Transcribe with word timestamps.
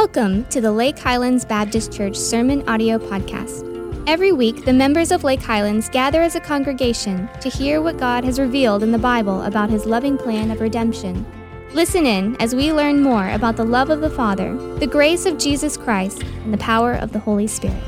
Welcome 0.00 0.44
to 0.50 0.60
the 0.60 0.70
Lake 0.70 0.96
Highlands 0.96 1.44
Baptist 1.44 1.92
Church 1.92 2.14
Sermon 2.14 2.66
Audio 2.68 2.98
Podcast. 2.98 3.64
Every 4.06 4.30
week, 4.30 4.64
the 4.64 4.72
members 4.72 5.10
of 5.10 5.24
Lake 5.24 5.42
Highlands 5.42 5.88
gather 5.88 6.22
as 6.22 6.36
a 6.36 6.40
congregation 6.40 7.28
to 7.40 7.48
hear 7.48 7.82
what 7.82 7.96
God 7.96 8.22
has 8.22 8.38
revealed 8.38 8.84
in 8.84 8.92
the 8.92 8.98
Bible 8.98 9.42
about 9.42 9.70
his 9.70 9.86
loving 9.86 10.16
plan 10.16 10.52
of 10.52 10.60
redemption. 10.60 11.26
Listen 11.72 12.06
in 12.06 12.36
as 12.36 12.54
we 12.54 12.72
learn 12.72 13.02
more 13.02 13.28
about 13.30 13.56
the 13.56 13.64
love 13.64 13.90
of 13.90 14.00
the 14.00 14.08
Father, 14.08 14.56
the 14.78 14.86
grace 14.86 15.26
of 15.26 15.36
Jesus 15.36 15.76
Christ, 15.76 16.22
and 16.22 16.54
the 16.54 16.58
power 16.58 16.92
of 16.92 17.10
the 17.10 17.18
Holy 17.18 17.48
Spirit. 17.48 17.82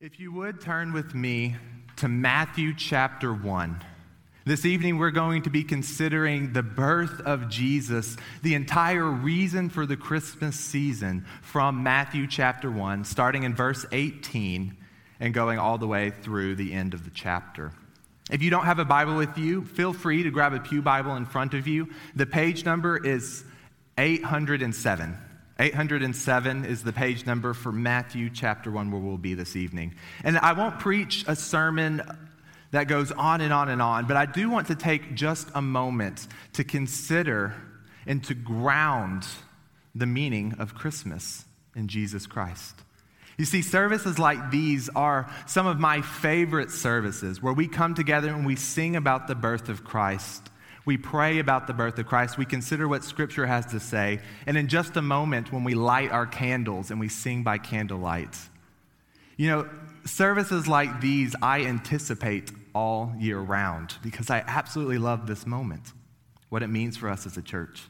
If 0.00 0.18
you 0.18 0.32
would 0.32 0.60
turn 0.60 0.92
with 0.92 1.14
me 1.14 1.54
to 1.94 2.08
Matthew 2.08 2.74
chapter 2.74 3.32
1. 3.32 3.84
This 4.48 4.64
evening, 4.64 4.96
we're 4.96 5.10
going 5.10 5.42
to 5.42 5.50
be 5.50 5.62
considering 5.62 6.54
the 6.54 6.62
birth 6.62 7.20
of 7.20 7.50
Jesus, 7.50 8.16
the 8.42 8.54
entire 8.54 9.04
reason 9.04 9.68
for 9.68 9.84
the 9.84 9.94
Christmas 9.94 10.58
season 10.58 11.26
from 11.42 11.82
Matthew 11.82 12.26
chapter 12.26 12.70
1, 12.70 13.04
starting 13.04 13.42
in 13.42 13.54
verse 13.54 13.84
18 13.92 14.74
and 15.20 15.34
going 15.34 15.58
all 15.58 15.76
the 15.76 15.86
way 15.86 16.14
through 16.22 16.54
the 16.54 16.72
end 16.72 16.94
of 16.94 17.04
the 17.04 17.10
chapter. 17.10 17.72
If 18.30 18.40
you 18.40 18.48
don't 18.48 18.64
have 18.64 18.78
a 18.78 18.86
Bible 18.86 19.16
with 19.16 19.36
you, 19.36 19.66
feel 19.66 19.92
free 19.92 20.22
to 20.22 20.30
grab 20.30 20.54
a 20.54 20.60
Pew 20.60 20.80
Bible 20.80 21.14
in 21.16 21.26
front 21.26 21.52
of 21.52 21.68
you. 21.68 21.90
The 22.16 22.24
page 22.24 22.64
number 22.64 22.96
is 22.96 23.44
807. 23.98 25.14
807 25.58 26.64
is 26.64 26.82
the 26.82 26.92
page 26.94 27.26
number 27.26 27.52
for 27.52 27.70
Matthew 27.70 28.30
chapter 28.30 28.70
1, 28.70 28.90
where 28.90 29.00
we'll 29.02 29.18
be 29.18 29.34
this 29.34 29.56
evening. 29.56 29.94
And 30.24 30.38
I 30.38 30.54
won't 30.54 30.78
preach 30.78 31.26
a 31.28 31.36
sermon 31.36 32.00
that 32.70 32.84
goes 32.84 33.12
on 33.12 33.40
and 33.40 33.52
on 33.52 33.68
and 33.68 33.80
on, 33.80 34.06
but 34.06 34.16
I 34.16 34.26
do 34.26 34.50
want 34.50 34.66
to 34.66 34.74
take 34.74 35.14
just 35.14 35.48
a 35.54 35.62
moment 35.62 36.26
to 36.54 36.64
consider 36.64 37.54
and 38.06 38.22
to 38.24 38.34
ground 38.34 39.26
the 39.94 40.06
meaning 40.06 40.54
of 40.58 40.74
Christmas 40.74 41.44
in 41.74 41.88
Jesus 41.88 42.26
Christ. 42.26 42.74
You 43.38 43.44
see, 43.44 43.62
services 43.62 44.18
like 44.18 44.50
these 44.50 44.88
are 44.90 45.30
some 45.46 45.66
of 45.66 45.78
my 45.78 46.02
favorite 46.02 46.70
services 46.70 47.40
where 47.40 47.52
we 47.52 47.68
come 47.68 47.94
together 47.94 48.28
and 48.28 48.44
we 48.44 48.56
sing 48.56 48.96
about 48.96 49.28
the 49.28 49.36
birth 49.36 49.68
of 49.68 49.84
Christ. 49.84 50.50
We 50.84 50.96
pray 50.96 51.38
about 51.38 51.66
the 51.66 51.72
birth 51.72 51.98
of 51.98 52.06
Christ. 52.06 52.36
We 52.36 52.46
consider 52.46 52.88
what 52.88 53.04
Scripture 53.04 53.46
has 53.46 53.66
to 53.66 53.78
say. 53.78 54.20
And 54.46 54.56
in 54.56 54.66
just 54.66 54.96
a 54.96 55.02
moment, 55.02 55.52
when 55.52 55.62
we 55.62 55.74
light 55.74 56.10
our 56.10 56.26
candles 56.26 56.90
and 56.90 56.98
we 56.98 57.08
sing 57.08 57.44
by 57.44 57.58
candlelight, 57.58 58.36
you 59.36 59.48
know, 59.48 59.68
services 60.04 60.66
like 60.66 61.00
these 61.00 61.36
I 61.40 61.60
anticipate 61.60 62.50
all 62.78 63.12
year 63.18 63.40
round 63.40 63.96
because 64.04 64.30
I 64.30 64.44
absolutely 64.46 64.98
love 64.98 65.26
this 65.26 65.44
moment, 65.44 65.92
what 66.48 66.62
it 66.62 66.68
means 66.68 66.96
for 66.96 67.08
us 67.08 67.26
as 67.26 67.36
a 67.36 67.42
church. 67.42 67.82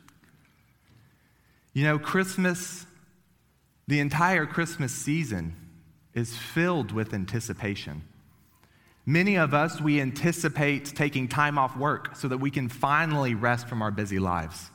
You 1.75 1.85
know, 1.85 1.99
Christmas, 1.99 2.87
the 3.87 4.01
entire 4.01 4.47
Christmas 4.47 4.91
season 4.93 5.55
is 6.15 6.35
filled 6.35 6.91
with 6.91 7.13
anticipation. 7.13 8.03
Many 9.05 9.37
of 9.37 9.53
us, 9.53 9.79
we 9.79 10.01
anticipate 10.01 10.87
taking 10.87 11.29
time 11.29 11.59
off 11.59 11.77
work 11.77 12.17
so 12.17 12.29
that 12.29 12.39
we 12.39 12.51
can 12.51 12.71
finally 12.71 13.35
rest 13.35 13.69
from 13.69 13.83
our 13.83 13.91
busy 13.91 14.19
lives. 14.19 14.71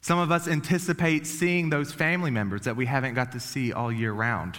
Some 0.00 0.18
of 0.18 0.32
us 0.32 0.48
anticipate 0.48 1.28
seeing 1.28 1.70
those 1.70 1.92
family 1.92 2.32
members 2.32 2.62
that 2.62 2.76
we 2.76 2.86
haven't 2.86 3.14
got 3.14 3.32
to 3.32 3.40
see 3.40 3.72
all 3.72 3.92
year 3.92 4.12
round. 4.12 4.58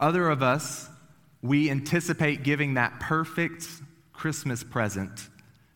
Other 0.00 0.30
of 0.30 0.42
us, 0.42 0.88
we 1.44 1.70
anticipate 1.70 2.42
giving 2.42 2.74
that 2.74 2.98
perfect 3.00 3.68
Christmas 4.14 4.64
present 4.64 5.28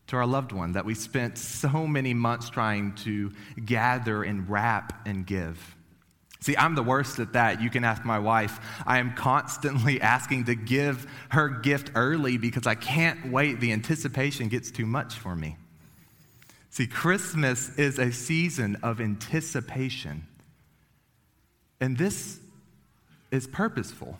to 0.07 0.15
our 0.15 0.25
loved 0.25 0.51
one 0.51 0.71
that 0.71 0.83
we 0.83 0.95
spent 0.95 1.37
so 1.37 1.85
many 1.85 2.11
months 2.11 2.49
trying 2.49 2.95
to 2.95 3.31
gather 3.65 4.23
and 4.23 4.49
wrap 4.49 5.07
and 5.07 5.27
give. 5.27 5.75
See, 6.39 6.57
I'm 6.57 6.73
the 6.73 6.81
worst 6.81 7.19
at 7.19 7.33
that. 7.33 7.61
You 7.61 7.69
can 7.69 7.83
ask 7.83 8.03
my 8.03 8.17
wife. 8.17 8.59
I 8.87 8.97
am 8.97 9.13
constantly 9.13 10.01
asking 10.15 10.45
to 10.45 10.55
give 10.55 11.05
her 11.29 11.49
gift 11.49 11.91
early 11.93 12.39
because 12.39 12.65
I 12.65 12.73
can't 12.73 13.31
wait. 13.31 13.59
The 13.59 13.71
anticipation 13.71 14.47
gets 14.47 14.71
too 14.71 14.87
much 14.87 15.13
for 15.13 15.35
me. 15.35 15.55
See, 16.71 16.87
Christmas 16.87 17.77
is 17.77 17.99
a 17.99 18.11
season 18.11 18.77
of 18.81 18.99
anticipation. 18.99 20.25
And 21.79 21.95
this 21.95 22.39
is 23.29 23.45
purposeful. 23.45 24.17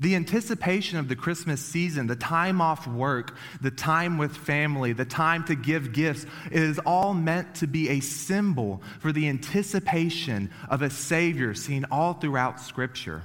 The 0.00 0.14
anticipation 0.14 0.98
of 0.98 1.08
the 1.08 1.16
Christmas 1.16 1.60
season, 1.60 2.06
the 2.06 2.14
time 2.14 2.60
off 2.60 2.86
work, 2.86 3.36
the 3.60 3.72
time 3.72 4.16
with 4.16 4.36
family, 4.36 4.92
the 4.92 5.04
time 5.04 5.44
to 5.46 5.56
give 5.56 5.92
gifts, 5.92 6.24
is 6.52 6.78
all 6.80 7.14
meant 7.14 7.56
to 7.56 7.66
be 7.66 7.88
a 7.88 8.00
symbol 8.00 8.80
for 9.00 9.10
the 9.10 9.28
anticipation 9.28 10.50
of 10.70 10.82
a 10.82 10.90
Savior 10.90 11.52
seen 11.52 11.84
all 11.90 12.14
throughout 12.14 12.60
Scripture. 12.60 13.24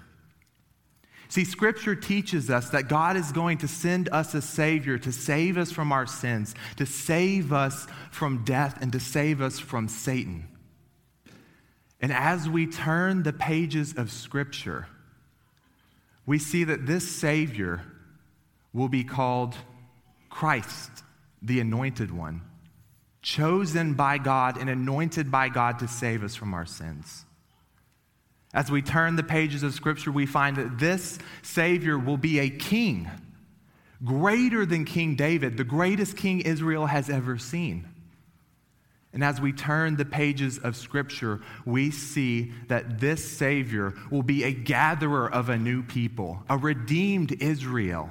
See, 1.28 1.46
Scripture 1.46 1.96
teaches 1.96 2.50
us 2.50 2.70
that 2.70 2.88
God 2.88 3.18
is 3.18 3.32
going 3.32 3.60
to 3.60 3.68
send 3.68 4.10
us 4.10 4.34
a 4.34 4.42
Savior 4.42 4.98
to 4.98 5.12
save 5.12 5.58
us 5.58 5.72
from 5.72 5.92
our 5.92 6.08
sins, 6.08 6.56
to 6.78 6.88
save 6.88 7.54
us 7.54 7.86
from 8.12 8.44
death, 8.44 8.80
and 8.82 8.92
to 8.94 9.00
save 9.00 9.42
us 9.42 9.60
from 9.60 9.88
Satan. 9.88 10.48
And 12.02 12.12
as 12.12 12.50
we 12.50 12.68
turn 12.68 13.24
the 13.24 13.34
pages 13.34 13.94
of 13.96 14.12
Scripture, 14.12 14.88
we 16.26 16.40
see 16.40 16.64
that 16.64 16.86
this 16.86 17.08
Savior 17.08 17.82
will 18.72 18.90
be 18.90 19.04
called 19.04 19.56
Christ, 20.30 21.04
the 21.42 21.60
anointed 21.60 22.12
one, 22.12 22.42
chosen 23.22 23.94
by 23.94 24.18
God 24.18 24.58
and 24.58 24.70
anointed 24.70 25.32
by 25.32 25.50
God 25.50 25.80
to 25.80 25.88
save 25.88 26.24
us 26.24 26.36
from 26.36 26.54
our 26.54 26.66
sins. 26.66 27.26
As 28.54 28.70
we 28.70 28.82
turn 28.82 29.16
the 29.16 29.24
pages 29.24 29.64
of 29.64 29.74
Scripture, 29.74 30.12
we 30.12 30.26
find 30.26 30.58
that 30.58 30.78
this 30.78 31.18
Savior 31.42 31.98
will 31.98 32.18
be 32.18 32.40
a 32.40 32.50
king, 32.50 33.10
greater 34.04 34.66
than 34.66 34.86
King 34.86 35.16
David, 35.16 35.58
the 35.58 35.64
greatest 35.64 36.18
king 36.18 36.42
Israel 36.42 36.86
has 36.86 37.10
ever 37.10 37.38
seen. 37.38 37.88
And 39.14 39.24
as 39.24 39.40
we 39.40 39.54
turn 39.54 39.96
the 39.96 40.06
pages 40.06 40.58
of 40.58 40.76
Scripture, 40.76 41.40
we 41.66 41.92
see 41.92 42.52
that 42.68 43.00
this 43.00 43.24
Savior 43.24 43.94
will 44.10 44.24
be 44.24 44.44
a 44.44 44.52
gatherer 44.52 45.32
of 45.32 45.50
a 45.50 45.58
new 45.58 45.84
people, 45.84 46.44
a 46.50 46.58
redeemed 46.58 47.32
Israel, 47.42 48.10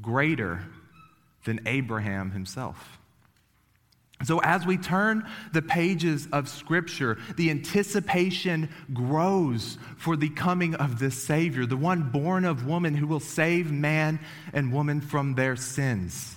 greater 0.00 0.64
than 1.44 1.60
Abraham 1.66 2.30
himself. 2.30 2.98
So, 4.24 4.40
as 4.40 4.64
we 4.64 4.78
turn 4.78 5.28
the 5.52 5.60
pages 5.60 6.26
of 6.32 6.48
Scripture, 6.48 7.18
the 7.36 7.50
anticipation 7.50 8.70
grows 8.94 9.76
for 9.98 10.16
the 10.16 10.30
coming 10.30 10.74
of 10.76 10.98
this 10.98 11.22
Savior, 11.22 11.66
the 11.66 11.76
one 11.76 12.10
born 12.10 12.46
of 12.46 12.66
woman 12.66 12.94
who 12.94 13.06
will 13.06 13.20
save 13.20 13.70
man 13.70 14.18
and 14.54 14.72
woman 14.72 15.02
from 15.02 15.34
their 15.34 15.54
sins. 15.54 16.36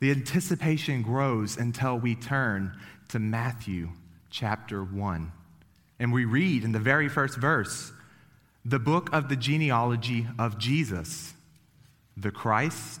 The 0.00 0.10
anticipation 0.10 1.02
grows 1.02 1.56
until 1.56 1.98
we 1.98 2.14
turn 2.14 2.72
to 3.08 3.18
Matthew 3.18 3.90
chapter 4.30 4.84
1. 4.84 5.32
And 5.98 6.12
we 6.12 6.24
read 6.24 6.64
in 6.64 6.72
the 6.72 6.78
very 6.78 7.08
first 7.08 7.38
verse 7.38 7.92
the 8.64 8.78
book 8.78 9.10
of 9.12 9.28
the 9.28 9.36
genealogy 9.36 10.26
of 10.38 10.58
Jesus, 10.58 11.32
the 12.16 12.30
Christ, 12.30 13.00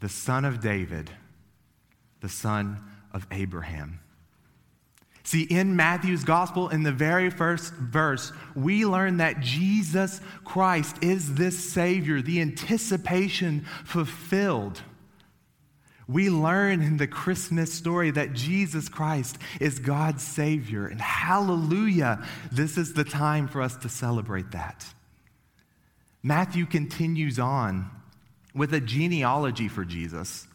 the 0.00 0.08
son 0.08 0.44
of 0.44 0.60
David, 0.60 1.10
the 2.20 2.28
son 2.28 2.78
of 3.12 3.26
Abraham. 3.30 4.00
See, 5.24 5.42
in 5.42 5.74
Matthew's 5.74 6.22
gospel, 6.22 6.68
in 6.68 6.84
the 6.84 6.92
very 6.92 7.30
first 7.30 7.72
verse, 7.74 8.30
we 8.54 8.86
learn 8.86 9.16
that 9.16 9.40
Jesus 9.40 10.20
Christ 10.44 11.02
is 11.02 11.34
this 11.34 11.72
Savior, 11.72 12.22
the 12.22 12.40
anticipation 12.40 13.66
fulfilled. 13.84 14.82
We 16.08 16.30
learn 16.30 16.82
in 16.82 16.98
the 16.98 17.08
Christmas 17.08 17.72
story 17.72 18.12
that 18.12 18.32
Jesus 18.32 18.88
Christ 18.88 19.38
is 19.60 19.80
God's 19.80 20.22
Savior. 20.22 20.86
And 20.86 21.00
hallelujah, 21.00 22.24
this 22.52 22.78
is 22.78 22.92
the 22.92 23.04
time 23.04 23.48
for 23.48 23.60
us 23.60 23.76
to 23.78 23.88
celebrate 23.88 24.52
that. 24.52 24.86
Matthew 26.22 26.66
continues 26.66 27.38
on 27.38 27.90
with 28.54 28.72
a 28.72 28.80
genealogy 28.80 29.68
for 29.68 29.84
Jesus. 29.84 30.46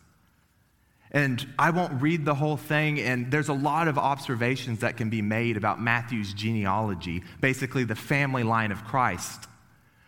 And 1.12 1.46
I 1.60 1.72
won't 1.72 2.02
read 2.02 2.24
the 2.24 2.36
whole 2.36 2.56
thing, 2.56 3.00
and 3.02 3.30
there's 3.30 3.50
a 3.50 3.54
lot 3.54 3.90
of 3.90 3.98
observations 3.98 4.80
that 4.80 4.96
can 4.96 5.10
be 5.10 5.22
made 5.22 5.58
about 5.58 5.82
Matthew's 5.82 6.34
genealogy, 6.34 7.24
basically 7.42 7.84
the 7.84 7.96
family 7.96 8.44
line 8.44 8.72
of 8.72 8.86
Christ. 8.86 9.48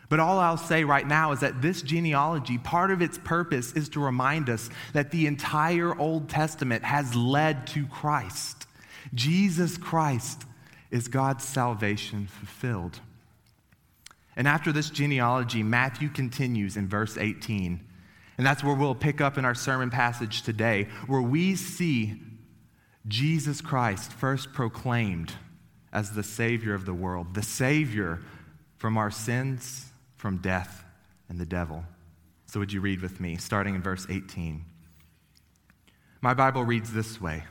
But 0.09 0.19
all 0.19 0.39
I'll 0.39 0.57
say 0.57 0.83
right 0.83 1.07
now 1.07 1.31
is 1.31 1.39
that 1.39 1.61
this 1.61 1.81
genealogy, 1.81 2.57
part 2.57 2.91
of 2.91 3.01
its 3.01 3.17
purpose 3.17 3.73
is 3.73 3.89
to 3.89 3.99
remind 3.99 4.49
us 4.49 4.69
that 4.93 5.11
the 5.11 5.27
entire 5.27 5.97
Old 5.97 6.29
Testament 6.29 6.83
has 6.83 7.15
led 7.15 7.67
to 7.67 7.85
Christ. 7.87 8.67
Jesus 9.13 9.77
Christ 9.77 10.43
is 10.91 11.07
God's 11.07 11.43
salvation 11.43 12.27
fulfilled. 12.27 12.99
And 14.35 14.47
after 14.47 14.71
this 14.71 14.89
genealogy, 14.89 15.63
Matthew 15.63 16.09
continues 16.09 16.77
in 16.77 16.87
verse 16.87 17.17
18 17.17 17.79
And 18.37 18.45
that's 18.45 18.63
where 18.63 18.75
we'll 18.75 18.95
pick 18.95 19.21
up 19.21 19.37
in 19.37 19.45
our 19.45 19.55
sermon 19.55 19.89
passage 19.89 20.41
today, 20.41 20.87
where 21.07 21.21
we 21.21 21.55
see 21.55 22.19
Jesus 23.07 23.61
Christ 23.61 24.11
first 24.11 24.53
proclaimed 24.53 25.33
as 25.91 26.11
the 26.11 26.23
Savior 26.23 26.73
of 26.73 26.85
the 26.85 26.93
world, 26.93 27.35
the 27.35 27.43
Savior 27.43 28.19
from 28.77 28.97
our 28.97 29.11
sins, 29.11 29.92
from 30.23 30.37
death, 30.37 30.85
and 31.27 31.37
the 31.37 31.45
devil. 31.45 31.83
So, 32.45 32.57
would 32.61 32.71
you 32.71 32.79
read 32.79 33.01
with 33.01 33.19
me, 33.19 33.35
starting 33.35 33.75
in 33.75 33.81
verse 33.81 34.07
18? 34.09 34.63
My 36.21 36.33
Bible 36.33 36.63
reads 36.63 36.93
this 36.93 37.19
way 37.19 37.43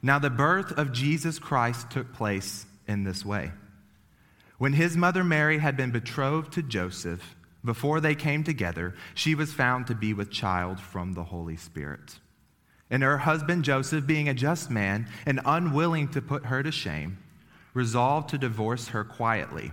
Now, 0.00 0.20
the 0.20 0.30
birth 0.30 0.70
of 0.78 0.92
Jesus 0.92 1.40
Christ 1.40 1.90
took 1.90 2.12
place 2.12 2.66
in 2.86 3.02
this 3.02 3.24
way. 3.24 3.50
When 4.58 4.74
his 4.74 4.96
mother 4.96 5.24
Mary 5.24 5.58
had 5.58 5.76
been 5.76 5.90
betrothed 5.90 6.52
to 6.52 6.62
Joseph, 6.62 7.34
before 7.64 8.00
they 8.00 8.14
came 8.14 8.44
together, 8.44 8.94
she 9.12 9.34
was 9.34 9.52
found 9.52 9.88
to 9.88 9.94
be 9.96 10.14
with 10.14 10.30
child 10.30 10.78
from 10.78 11.14
the 11.14 11.24
Holy 11.24 11.56
Spirit. 11.56 12.20
And 12.90 13.02
her 13.02 13.18
husband 13.18 13.64
Joseph, 13.64 14.06
being 14.06 14.28
a 14.28 14.34
just 14.34 14.70
man 14.70 15.08
and 15.26 15.40
unwilling 15.44 16.06
to 16.10 16.22
put 16.22 16.46
her 16.46 16.62
to 16.62 16.70
shame, 16.70 17.18
resolved 17.74 18.28
to 18.28 18.38
divorce 18.38 18.86
her 18.88 19.02
quietly. 19.02 19.72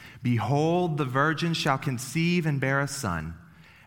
Behold, 0.23 0.97
the 0.97 1.05
virgin 1.05 1.53
shall 1.53 1.77
conceive 1.77 2.45
and 2.45 2.59
bear 2.59 2.79
a 2.79 2.87
son, 2.87 3.35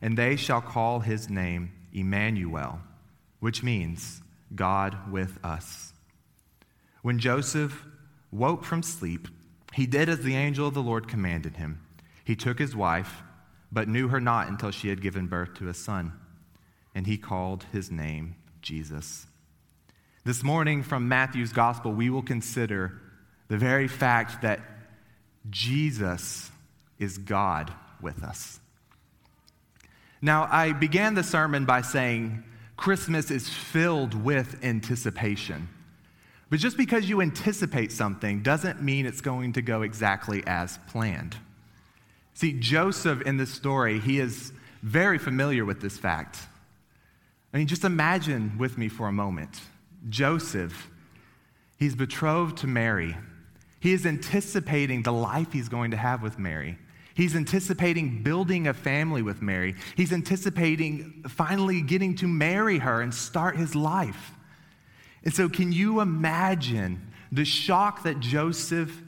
and 0.03 0.19
they 0.19 0.37
shall 0.37 0.61
call 0.61 1.01
his 1.01 1.31
name 1.31 1.73
Emmanuel, 1.93 2.81
which 3.41 3.63
means 3.63 4.21
God 4.55 5.11
with 5.11 5.39
us. 5.45 5.93
When 7.03 7.19
Joseph 7.19 7.85
woke 8.33 8.65
from 8.65 8.83
sleep, 8.83 9.29
he 9.75 9.87
did 9.87 10.09
as 10.09 10.21
the 10.21 10.37
angel 10.37 10.67
of 10.67 10.75
the 10.75 10.83
Lord 10.83 11.09
commanded 11.09 11.57
him. 11.57 11.81
He 12.25 12.35
took 12.35 12.59
his 12.59 12.75
wife, 12.75 13.23
but 13.71 13.89
knew 13.89 14.09
her 14.09 14.21
not 14.21 14.49
until 14.49 14.71
she 14.71 14.89
had 14.89 15.03
given 15.03 15.27
birth 15.27 15.55
to 15.55 15.69
a 15.69 15.75
son, 15.75 16.13
and 16.95 17.07
he 17.07 17.17
called 17.17 17.67
his 17.73 17.91
name 17.91 18.37
Jesus. 18.63 19.27
This 20.25 20.43
morning 20.43 20.83
from 20.83 21.09
Matthew's 21.09 21.53
gospel, 21.53 21.93
we 21.93 22.09
will 22.09 22.23
consider 22.23 23.01
the 23.49 23.59
very 23.59 23.87
fact 23.87 24.43
that 24.43 24.61
Jesus 25.51 26.51
is 26.99 27.19
God 27.19 27.73
with 28.01 28.23
us. 28.23 28.61
Now, 30.23 30.49
I 30.51 30.73
began 30.73 31.15
the 31.15 31.23
sermon 31.23 31.65
by 31.67 31.83
saying 31.83 32.45
Christmas 32.77 33.31
is 33.31 33.49
filled 33.49 34.15
with 34.15 34.65
anticipation. 34.65 35.69
But 36.51 36.61
just 36.61 36.77
because 36.77 37.09
you 37.09 37.21
anticipate 37.21 37.93
something 37.93 38.43
doesn't 38.43 38.83
mean 38.83 39.07
it's 39.07 39.21
going 39.21 39.53
to 39.55 39.63
go 39.63 39.83
exactly 39.83 40.43
as 40.47 40.79
planned. 40.89 41.37
See, 42.35 42.53
Joseph 42.53 43.23
in 43.23 43.37
this 43.37 43.53
story, 43.53 44.01
he 44.01 44.19
is 44.19 44.53
very 44.83 45.19
familiar 45.19 45.65
with 45.65 45.81
this 45.81 45.99
fact. 45.99 46.39
I 47.53 47.59
mean, 47.59 47.67
just 47.67 47.85
imagine 47.85 48.59
with 48.59 48.77
me 48.77 48.89
for 48.89 49.09
a 49.09 49.13
moment 49.13 49.61
Joseph, 50.09 50.91
he's 51.79 51.95
betrothed 51.95 52.59
to 52.59 52.67
Mary. 52.67 53.17
He 53.85 53.93
is 53.93 54.07
anticipating 54.07 55.03
the 55.03 55.13
life 55.13 55.53
he's 55.53 55.69
going 55.69 55.91
to 55.91 55.99
have 55.99 56.23
with 56.23 56.39
Mary. 56.39 56.79
He's 57.15 57.37
anticipating 57.37 58.23
building 58.23 58.67
a 58.67 58.73
family 58.73 59.21
with 59.21 59.43
Mary. 59.43 59.75
He's 59.95 60.11
anticipating 60.11 61.23
finally 61.29 61.83
getting 61.83 62.17
to 62.17 62.27
marry 62.27 62.79
her 62.79 63.03
and 63.03 63.13
start 63.13 63.59
his 63.59 63.75
life. 63.75 64.33
And 65.23 65.35
so, 65.35 65.51
can 65.51 65.71
you 65.71 66.01
imagine 66.01 67.13
the 67.31 67.45
shock 67.45 68.05
that 68.05 68.21
Joseph 68.21 69.03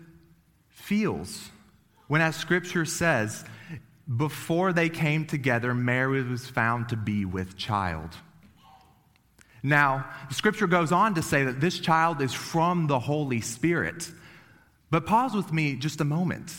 feels 0.68 1.48
when, 2.08 2.20
as 2.20 2.36
scripture 2.36 2.84
says, 2.84 3.46
before 4.14 4.74
they 4.74 4.90
came 4.90 5.24
together, 5.24 5.72
Mary 5.72 6.22
was 6.22 6.50
found 6.50 6.90
to 6.90 6.96
be 6.96 7.24
with 7.24 7.56
child? 7.56 8.10
Now, 9.62 10.04
scripture 10.28 10.66
goes 10.66 10.92
on 10.92 11.14
to 11.14 11.22
say 11.22 11.44
that 11.44 11.62
this 11.62 11.78
child 11.78 12.20
is 12.20 12.34
from 12.34 12.88
the 12.88 12.98
Holy 12.98 13.40
Spirit. 13.40 14.10
But 14.90 15.06
pause 15.06 15.34
with 15.34 15.52
me 15.52 15.76
just 15.76 16.00
a 16.00 16.04
moment. 16.04 16.54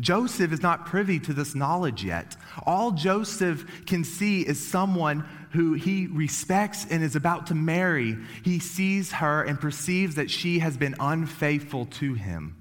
Joseph 0.00 0.52
is 0.52 0.62
not 0.62 0.86
privy 0.86 1.20
to 1.20 1.32
this 1.32 1.54
knowledge 1.54 2.02
yet. 2.02 2.36
All 2.64 2.92
Joseph 2.92 3.84
can 3.86 4.02
see 4.02 4.40
is 4.40 4.66
someone 4.66 5.26
who 5.52 5.74
he 5.74 6.06
respects 6.06 6.86
and 6.90 7.02
is 7.02 7.16
about 7.16 7.48
to 7.48 7.54
marry. 7.54 8.16
He 8.42 8.58
sees 8.60 9.12
her 9.12 9.42
and 9.42 9.60
perceives 9.60 10.14
that 10.14 10.30
she 10.30 10.60
has 10.60 10.76
been 10.76 10.94
unfaithful 10.98 11.86
to 11.86 12.14
him. 12.14 12.56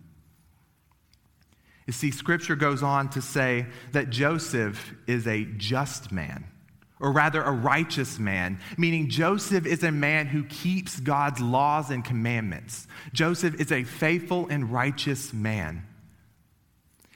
You 1.87 1.93
see, 1.93 2.11
scripture 2.11 2.55
goes 2.55 2.83
on 2.83 3.09
to 3.11 3.21
say 3.21 3.67
that 3.93 4.09
Joseph 4.09 4.93
is 5.07 5.25
a 5.25 5.45
just 5.45 6.11
man 6.11 6.45
or 6.99 7.11
rather 7.11 7.41
a 7.41 7.51
righteous 7.51 8.19
man, 8.19 8.59
meaning 8.77 9.09
Joseph 9.09 9.65
is 9.65 9.83
a 9.83 9.91
man 9.91 10.27
who 10.27 10.43
keeps 10.43 10.99
God's 10.99 11.39
laws 11.39 11.89
and 11.89 12.03
commandments. 12.03 12.87
Joseph 13.13 13.59
is 13.59 13.71
a 13.71 13.83
faithful 13.83 14.47
and 14.49 14.71
righteous 14.71 15.31
man. 15.33 15.85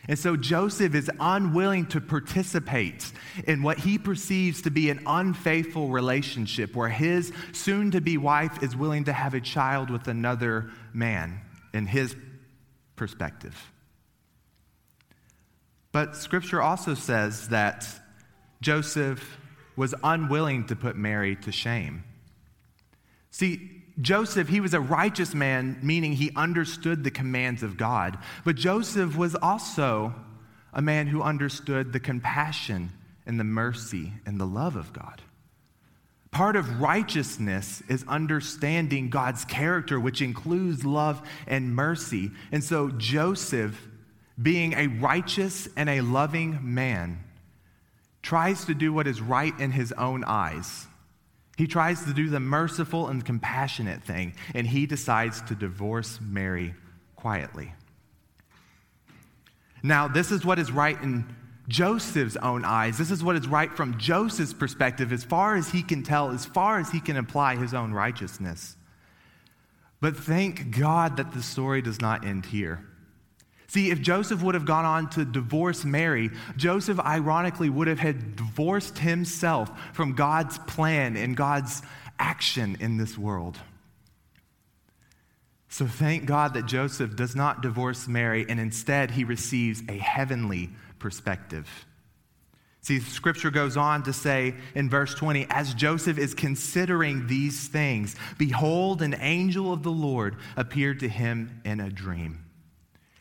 And 0.07 0.19
so 0.19 0.35
Joseph 0.35 0.95
is 0.95 1.09
unwilling 1.19 1.85
to 1.87 2.01
participate 2.01 3.09
in 3.47 3.63
what 3.63 3.77
he 3.77 3.97
perceives 3.97 4.63
to 4.63 4.71
be 4.71 4.89
an 4.89 5.01
unfaithful 5.05 5.89
relationship 5.89 6.75
where 6.75 6.89
his 6.89 7.31
soon 7.53 7.91
to 7.91 8.01
be 8.01 8.17
wife 8.17 8.61
is 8.61 8.75
willing 8.75 9.05
to 9.05 9.13
have 9.13 9.33
a 9.33 9.39
child 9.39 9.89
with 9.89 10.07
another 10.09 10.71
man 10.93 11.39
in 11.73 11.85
his 11.85 12.15
perspective. 12.97 13.71
But 15.93 16.17
scripture 16.17 16.61
also 16.61 16.95
says 16.95 17.49
that 17.49 17.87
Joseph 18.61 19.37
was 19.75 19.95
unwilling 20.03 20.65
to 20.67 20.75
put 20.75 20.95
Mary 20.95 21.35
to 21.37 21.51
shame. 21.51 22.03
See, 23.31 23.83
Joseph, 24.01 24.47
he 24.47 24.59
was 24.59 24.73
a 24.73 24.79
righteous 24.79 25.33
man, 25.33 25.79
meaning 25.81 26.13
he 26.13 26.31
understood 26.35 27.03
the 27.03 27.11
commands 27.11 27.63
of 27.63 27.77
God. 27.77 28.17
But 28.43 28.55
Joseph 28.55 29.15
was 29.15 29.35
also 29.35 30.13
a 30.73 30.81
man 30.81 31.07
who 31.07 31.21
understood 31.21 31.93
the 31.93 31.99
compassion 31.99 32.91
and 33.25 33.39
the 33.39 33.43
mercy 33.43 34.13
and 34.25 34.39
the 34.39 34.45
love 34.45 34.75
of 34.75 34.93
God. 34.93 35.21
Part 36.31 36.55
of 36.55 36.81
righteousness 36.81 37.83
is 37.87 38.03
understanding 38.07 39.09
God's 39.09 39.45
character, 39.45 39.99
which 39.99 40.21
includes 40.21 40.83
love 40.83 41.21
and 41.45 41.75
mercy. 41.75 42.31
And 42.51 42.63
so, 42.63 42.89
Joseph, 42.89 43.79
being 44.41 44.73
a 44.73 44.87
righteous 44.87 45.67
and 45.77 45.87
a 45.87 46.01
loving 46.01 46.59
man, 46.73 47.23
tries 48.23 48.65
to 48.65 48.73
do 48.73 48.91
what 48.91 49.05
is 49.05 49.21
right 49.21 49.57
in 49.59 49.69
his 49.69 49.91
own 49.91 50.23
eyes. 50.25 50.87
He 51.57 51.67
tries 51.67 52.03
to 52.05 52.13
do 52.13 52.29
the 52.29 52.39
merciful 52.39 53.09
and 53.09 53.23
compassionate 53.23 54.01
thing, 54.01 54.33
and 54.55 54.65
he 54.65 54.87
decides 54.87 55.41
to 55.43 55.55
divorce 55.55 56.19
Mary 56.19 56.73
quietly. 57.15 57.73
Now, 59.83 60.07
this 60.07 60.31
is 60.31 60.43
what 60.43 60.57
is 60.57 60.71
right 60.71 60.99
in 61.03 61.25
Joseph's 61.67 62.37
own 62.37 62.65
eyes. 62.65 62.97
This 62.97 63.11
is 63.11 63.23
what 63.23 63.35
is 63.35 63.47
right 63.47 63.71
from 63.71 63.97
Joseph's 63.99 64.53
perspective, 64.53 65.13
as 65.13 65.23
far 65.23 65.55
as 65.55 65.69
he 65.69 65.83
can 65.83 66.01
tell, 66.01 66.31
as 66.31 66.45
far 66.45 66.79
as 66.79 66.89
he 66.89 66.99
can 66.99 67.17
apply 67.17 67.57
his 67.57 67.73
own 67.73 67.91
righteousness. 67.91 68.77
But 70.01 70.17
thank 70.17 70.77
God 70.77 71.17
that 71.17 71.33
the 71.33 71.43
story 71.43 71.81
does 71.81 72.01
not 72.01 72.25
end 72.25 72.47
here. 72.47 72.85
See, 73.73 73.89
if 73.89 74.01
Joseph 74.01 74.43
would 74.43 74.53
have 74.53 74.65
gone 74.65 74.85
on 74.85 75.09
to 75.09 75.25
divorce 75.25 75.83
Mary, 75.83 76.29
Joseph 76.55 76.99
ironically 76.99 77.71
would 77.71 77.87
have 77.87 77.97
had 77.97 78.35
divorced 78.35 78.99
himself 78.99 79.71
from 79.93 80.13
God's 80.13 80.59
plan 80.59 81.17
and 81.17 81.35
God's 81.35 81.81
action 82.19 82.77
in 82.79 82.97
this 82.97 83.17
world. 83.17 83.57
So 85.69 85.87
thank 85.87 86.27
God 86.27 86.53
that 86.53 86.67
Joseph 86.67 87.15
does 87.15 87.35
not 87.35 87.63
divorce 87.63 88.07
Mary 88.07 88.45
and 88.47 88.59
instead 88.59 89.09
he 89.09 89.23
receives 89.23 89.81
a 89.89 89.97
heavenly 89.97 90.69
perspective. 90.99 91.67
See, 92.81 92.99
scripture 92.99 93.49
goes 93.49 93.75
on 93.75 94.03
to 94.03 94.13
say 94.13 94.53
in 94.75 94.87
verse 94.87 95.15
20, 95.15 95.47
as 95.49 95.73
Joseph 95.73 96.19
is 96.19 96.35
considering 96.35 97.25
these 97.25 97.69
things, 97.69 98.15
behold, 98.37 99.01
an 99.01 99.15
angel 99.19 99.73
of 99.73 99.81
the 99.81 99.89
Lord 99.89 100.35
appeared 100.55 100.99
to 100.99 101.09
him 101.09 101.59
in 101.65 101.79
a 101.79 101.89
dream. 101.89 102.42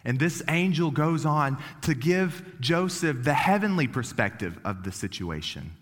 And 0.04 0.18
this 0.18 0.42
angel 0.48 0.90
goes 0.90 1.24
on 1.24 1.58
to 1.82 1.94
give 1.94 2.42
Joseph 2.60 3.22
the 3.22 3.34
heavenly 3.34 3.86
perspective 3.86 4.58
of 4.64 4.82
the 4.82 4.92
situation. 4.92 5.72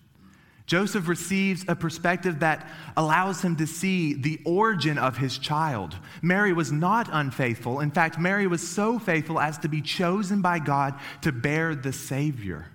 Joseph 0.66 1.08
receives 1.08 1.64
a 1.66 1.74
perspective 1.74 2.38
that 2.40 2.70
allows 2.96 3.42
him 3.42 3.56
to 3.56 3.66
see 3.66 4.14
the 4.14 4.40
origin 4.44 4.98
of 4.98 5.16
his 5.16 5.36
child. 5.36 5.96
Mary 6.22 6.52
was 6.52 6.70
not 6.70 7.08
unfaithful. 7.10 7.80
In 7.80 7.90
fact, 7.90 8.20
Mary 8.20 8.46
was 8.46 8.68
so 8.68 8.96
faithful 8.96 9.40
as 9.40 9.58
to 9.58 9.68
be 9.68 9.82
chosen 9.82 10.42
by 10.42 10.60
God 10.60 10.94
to 11.22 11.32
bear 11.32 11.74
the 11.74 11.92
Savior. 11.92 12.68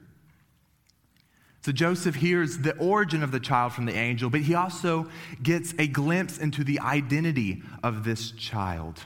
So 1.61 1.71
Joseph 1.71 2.15
hears 2.15 2.57
the 2.57 2.77
origin 2.79 3.23
of 3.23 3.31
the 3.31 3.39
child 3.39 3.71
from 3.71 3.85
the 3.85 3.95
angel, 3.95 4.29
but 4.29 4.41
he 4.41 4.55
also 4.55 5.09
gets 5.41 5.73
a 5.79 5.87
glimpse 5.87 6.37
into 6.37 6.65
the 6.65 6.81
identity 6.81 7.63
of 7.81 8.03
this 8.03 8.31
child. 8.31 8.99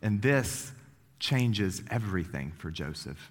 And 0.00 0.22
this 0.22 0.72
changes 1.22 1.82
everything 1.88 2.52
for 2.58 2.70
Joseph. 2.70 3.30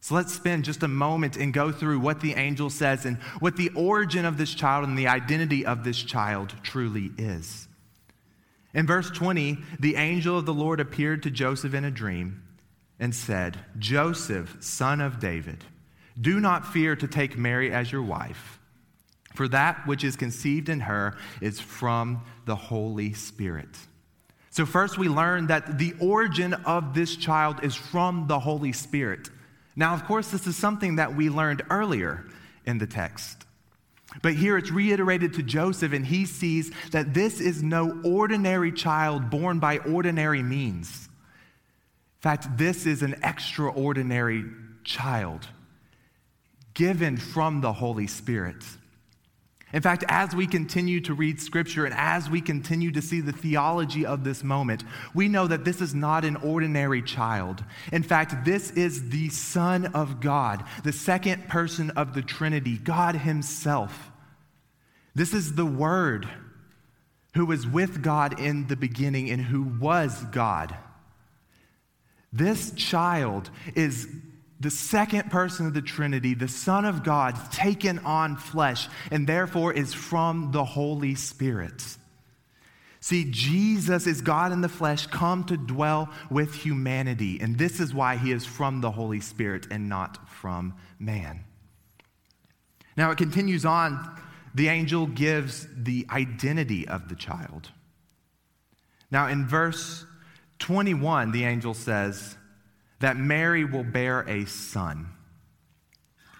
So 0.00 0.14
let's 0.14 0.32
spend 0.32 0.64
just 0.64 0.82
a 0.82 0.88
moment 0.88 1.36
and 1.36 1.52
go 1.52 1.70
through 1.70 2.00
what 2.00 2.20
the 2.20 2.32
angel 2.32 2.70
says 2.70 3.04
and 3.04 3.18
what 3.38 3.56
the 3.56 3.70
origin 3.76 4.24
of 4.24 4.38
this 4.38 4.54
child 4.54 4.88
and 4.88 4.98
the 4.98 5.08
identity 5.08 5.64
of 5.66 5.84
this 5.84 6.02
child 6.02 6.54
truly 6.62 7.10
is. 7.18 7.68
In 8.72 8.86
verse 8.86 9.10
20, 9.10 9.58
the 9.78 9.96
angel 9.96 10.38
of 10.38 10.46
the 10.46 10.54
Lord 10.54 10.80
appeared 10.80 11.22
to 11.24 11.30
Joseph 11.30 11.74
in 11.74 11.84
a 11.84 11.90
dream 11.90 12.42
and 12.98 13.14
said, 13.14 13.58
Joseph, 13.78 14.56
son 14.60 15.02
of 15.02 15.20
David, 15.20 15.64
do 16.18 16.40
not 16.40 16.72
fear 16.72 16.96
to 16.96 17.06
take 17.06 17.36
Mary 17.36 17.70
as 17.70 17.92
your 17.92 18.02
wife, 18.02 18.58
for 19.34 19.48
that 19.48 19.86
which 19.86 20.04
is 20.04 20.16
conceived 20.16 20.70
in 20.70 20.80
her 20.80 21.16
is 21.42 21.60
from 21.60 22.24
the 22.46 22.56
Holy 22.56 23.12
Spirit. 23.12 23.76
So, 24.60 24.66
first, 24.66 24.98
we 24.98 25.08
learn 25.08 25.46
that 25.46 25.78
the 25.78 25.94
origin 26.00 26.52
of 26.52 26.92
this 26.92 27.16
child 27.16 27.64
is 27.64 27.74
from 27.74 28.26
the 28.26 28.38
Holy 28.38 28.72
Spirit. 28.72 29.30
Now, 29.74 29.94
of 29.94 30.04
course, 30.04 30.30
this 30.30 30.46
is 30.46 30.54
something 30.54 30.96
that 30.96 31.16
we 31.16 31.30
learned 31.30 31.62
earlier 31.70 32.26
in 32.66 32.76
the 32.76 32.86
text. 32.86 33.46
But 34.20 34.34
here 34.34 34.58
it's 34.58 34.70
reiterated 34.70 35.32
to 35.32 35.42
Joseph, 35.42 35.94
and 35.94 36.04
he 36.04 36.26
sees 36.26 36.72
that 36.90 37.14
this 37.14 37.40
is 37.40 37.62
no 37.62 38.02
ordinary 38.04 38.70
child 38.70 39.30
born 39.30 39.60
by 39.60 39.78
ordinary 39.78 40.42
means. 40.42 41.08
In 41.08 42.20
fact, 42.20 42.58
this 42.58 42.84
is 42.84 43.00
an 43.00 43.16
extraordinary 43.22 44.44
child 44.84 45.48
given 46.74 47.16
from 47.16 47.62
the 47.62 47.72
Holy 47.72 48.06
Spirit. 48.06 48.62
In 49.72 49.82
fact, 49.82 50.04
as 50.08 50.34
we 50.34 50.46
continue 50.46 51.00
to 51.02 51.14
read 51.14 51.40
scripture 51.40 51.84
and 51.84 51.94
as 51.94 52.28
we 52.28 52.40
continue 52.40 52.90
to 52.90 53.00
see 53.00 53.20
the 53.20 53.32
theology 53.32 54.04
of 54.04 54.24
this 54.24 54.42
moment, 54.42 54.82
we 55.14 55.28
know 55.28 55.46
that 55.46 55.64
this 55.64 55.80
is 55.80 55.94
not 55.94 56.24
an 56.24 56.36
ordinary 56.36 57.02
child. 57.02 57.62
In 57.92 58.02
fact, 58.02 58.44
this 58.44 58.72
is 58.72 59.10
the 59.10 59.28
Son 59.28 59.86
of 59.86 60.20
God, 60.20 60.64
the 60.82 60.92
second 60.92 61.48
person 61.48 61.90
of 61.90 62.14
the 62.14 62.22
Trinity, 62.22 62.78
God 62.78 63.14
Himself. 63.14 64.10
This 65.14 65.32
is 65.32 65.54
the 65.54 65.66
Word 65.66 66.28
who 67.34 67.46
was 67.46 67.64
with 67.66 68.02
God 68.02 68.40
in 68.40 68.66
the 68.66 68.76
beginning 68.76 69.30
and 69.30 69.40
who 69.40 69.62
was 69.62 70.24
God. 70.32 70.74
This 72.32 72.72
child 72.72 73.50
is 73.74 74.08
the 74.60 74.70
second 74.70 75.30
person 75.30 75.66
of 75.66 75.74
the 75.74 75.82
Trinity, 75.82 76.34
the 76.34 76.46
Son 76.48 76.84
of 76.84 77.02
God, 77.02 77.34
taken 77.50 77.98
on 78.00 78.36
flesh, 78.36 78.88
and 79.10 79.26
therefore 79.26 79.72
is 79.72 79.94
from 79.94 80.52
the 80.52 80.64
Holy 80.64 81.14
Spirit. 81.14 81.96
See, 83.00 83.30
Jesus 83.30 84.06
is 84.06 84.20
God 84.20 84.52
in 84.52 84.60
the 84.60 84.68
flesh, 84.68 85.06
come 85.06 85.44
to 85.44 85.56
dwell 85.56 86.10
with 86.28 86.54
humanity, 86.54 87.40
and 87.40 87.56
this 87.56 87.80
is 87.80 87.94
why 87.94 88.18
he 88.18 88.30
is 88.30 88.44
from 88.44 88.82
the 88.82 88.90
Holy 88.90 89.20
Spirit 89.20 89.66
and 89.70 89.88
not 89.88 90.28
from 90.28 90.74
man. 90.98 91.44
Now 92.98 93.10
it 93.10 93.16
continues 93.16 93.64
on, 93.64 94.20
the 94.54 94.68
angel 94.68 95.06
gives 95.06 95.66
the 95.74 96.06
identity 96.10 96.86
of 96.86 97.08
the 97.08 97.14
child. 97.14 97.70
Now 99.10 99.28
in 99.28 99.46
verse 99.46 100.04
21, 100.58 101.32
the 101.32 101.44
angel 101.44 101.72
says, 101.72 102.36
that 103.00 103.16
Mary 103.16 103.64
will 103.64 103.84
bear 103.84 104.20
a 104.28 104.46
son. 104.46 105.08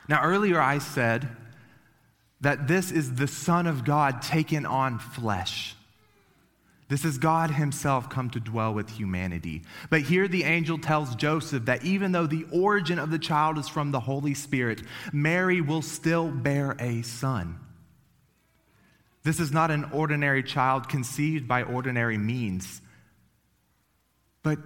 Now, 0.09 0.23
earlier 0.23 0.61
I 0.61 0.79
said 0.79 1.29
that 2.41 2.69
this 2.69 2.91
is 2.91 3.15
the 3.15 3.27
Son 3.27 3.67
of 3.67 3.85
God 3.85 4.23
taken 4.23 4.65
on 4.65 4.99
flesh. 4.99 5.75
This 6.89 7.05
is 7.05 7.19
God 7.19 7.53
Himself 7.53 8.11
come 8.11 8.31
to 8.31 8.41
dwell 8.41 8.75
with 8.75 8.91
humanity. 8.91 9.63
But 9.91 10.03
here 10.03 10.27
the 10.27 10.43
angel 10.43 10.77
tells 10.79 11.15
Joseph 11.15 11.67
that 11.67 11.85
even 11.85 12.11
though 12.13 12.27
the 12.27 12.47
origin 12.51 12.99
of 12.99 13.11
the 13.13 13.19
child 13.19 13.59
is 13.59 13.69
from 13.69 13.93
the 13.93 14.01
Holy 14.01 14.35
Spirit, 14.35 14.83
Mary 15.13 15.61
will 15.61 15.83
still 15.83 16.29
bear 16.31 16.77
a 16.81 17.03
son. 17.03 17.61
This 19.23 19.39
is 19.39 19.53
not 19.53 19.71
an 19.71 19.85
ordinary 19.93 20.43
child 20.43 20.89
conceived 20.89 21.47
by 21.47 21.63
ordinary 21.63 22.19
means, 22.19 22.81
but 24.43 24.59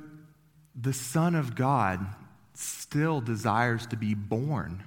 the 0.74 0.92
Son 0.92 1.34
of 1.34 1.54
God 1.54 2.04
still 2.54 3.20
desires 3.20 3.86
to 3.86 3.96
be 3.96 4.14
born 4.14 4.82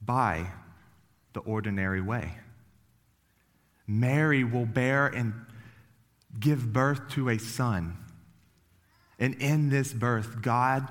by 0.00 0.50
the 1.32 1.40
ordinary 1.40 2.00
way. 2.00 2.36
Mary 3.86 4.44
will 4.44 4.66
bear 4.66 5.06
and 5.06 5.32
give 6.38 6.72
birth 6.72 7.08
to 7.10 7.28
a 7.30 7.38
son. 7.38 7.96
And 9.18 9.34
in 9.34 9.70
this 9.70 9.92
birth, 9.92 10.42
God 10.42 10.88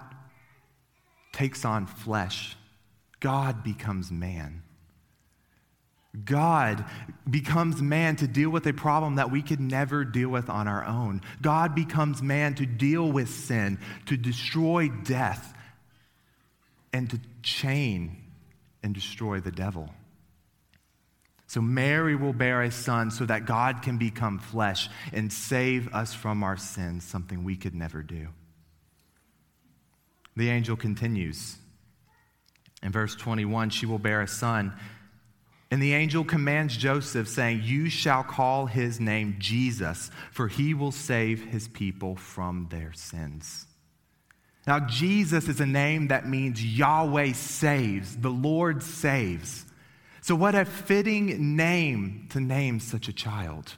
takes 1.31 1.63
on 1.63 1.85
flesh. 1.85 2.57
God 3.19 3.63
becomes 3.63 4.11
man. 4.11 4.63
God 6.23 6.85
becomes 7.29 7.81
man 7.81 8.15
to 8.17 8.27
deal 8.27 8.49
with 8.49 8.65
a 8.65 8.73
problem 8.73 9.15
that 9.15 9.31
we 9.31 9.41
could 9.41 9.59
never 9.59 10.05
deal 10.05 10.29
with 10.29 10.49
on 10.49 10.67
our 10.67 10.85
own. 10.85 11.21
God 11.41 11.75
becomes 11.75 12.21
man 12.21 12.55
to 12.55 12.65
deal 12.65 13.11
with 13.11 13.29
sin, 13.29 13.79
to 14.05 14.17
destroy 14.17 14.89
death, 14.89 15.53
and 16.93 17.09
to 17.09 17.19
chain 17.43 18.23
and 18.81 18.93
destroy 18.93 19.39
the 19.39 19.51
devil. 19.51 19.89
So 21.47 21.61
Mary 21.61 22.15
will 22.15 22.33
bear 22.33 22.61
a 22.61 22.71
son 22.71 23.09
so 23.09 23.25
that 23.25 23.45
God 23.45 23.81
can 23.81 23.97
become 23.97 24.39
flesh 24.39 24.89
and 25.13 25.31
save 25.31 25.93
us 25.93 26.13
from 26.13 26.43
our 26.43 26.57
sins, 26.57 27.05
something 27.05 27.43
we 27.43 27.55
could 27.55 27.73
never 27.73 28.03
do. 28.03 28.27
The 30.35 30.49
angel 30.49 30.75
continues. 30.75 31.57
In 32.83 32.91
verse 32.91 33.15
21, 33.15 33.69
she 33.71 33.85
will 33.85 33.97
bear 33.97 34.21
a 34.21 34.27
son 34.27 34.73
and 35.69 35.81
the 35.81 35.93
angel 35.93 36.23
commands 36.23 36.77
Joseph, 36.77 37.27
saying, 37.27 37.61
You 37.63 37.89
shall 37.89 38.23
call 38.23 38.67
his 38.67 38.99
name 38.99 39.35
Jesus, 39.37 40.09
for 40.31 40.47
he 40.47 40.73
will 40.73 40.93
save 40.93 41.43
his 41.45 41.67
people 41.67 42.15
from 42.15 42.67
their 42.69 42.93
sins. 42.93 43.65
Now, 44.65 44.81
Jesus 44.81 45.47
is 45.47 45.59
a 45.59 45.65
name 45.65 46.07
that 46.07 46.27
means 46.27 46.63
Yahweh 46.63 47.33
saves, 47.33 48.17
the 48.17 48.29
Lord 48.29 48.83
saves. 48.83 49.65
So, 50.21 50.35
what 50.35 50.55
a 50.55 50.65
fitting 50.65 51.55
name 51.55 52.27
to 52.31 52.41
name 52.41 52.79
such 52.79 53.07
a 53.07 53.13
child. 53.13 53.75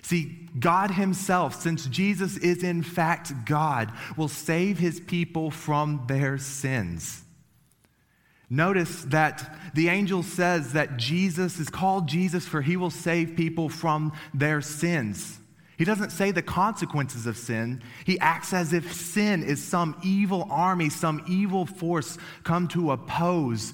See, 0.00 0.48
God 0.58 0.92
Himself, 0.92 1.60
since 1.60 1.86
Jesus 1.86 2.36
is 2.38 2.62
in 2.62 2.82
fact 2.82 3.32
God, 3.44 3.92
will 4.16 4.28
save 4.28 4.78
His 4.78 4.98
people 4.98 5.50
from 5.50 6.04
their 6.08 6.38
sins. 6.38 7.22
Notice 8.52 9.04
that 9.04 9.56
the 9.72 9.88
angel 9.88 10.22
says 10.22 10.74
that 10.74 10.98
Jesus 10.98 11.58
is 11.58 11.70
called 11.70 12.06
Jesus 12.06 12.46
for 12.46 12.60
he 12.60 12.76
will 12.76 12.90
save 12.90 13.34
people 13.34 13.70
from 13.70 14.12
their 14.34 14.60
sins. 14.60 15.38
He 15.78 15.86
doesn't 15.86 16.10
say 16.10 16.32
the 16.32 16.42
consequences 16.42 17.24
of 17.24 17.38
sin. 17.38 17.82
He 18.04 18.18
acts 18.18 18.52
as 18.52 18.74
if 18.74 18.92
sin 18.92 19.42
is 19.42 19.64
some 19.64 19.96
evil 20.04 20.46
army, 20.50 20.90
some 20.90 21.24
evil 21.26 21.64
force 21.64 22.18
come 22.44 22.68
to 22.68 22.90
oppose 22.90 23.72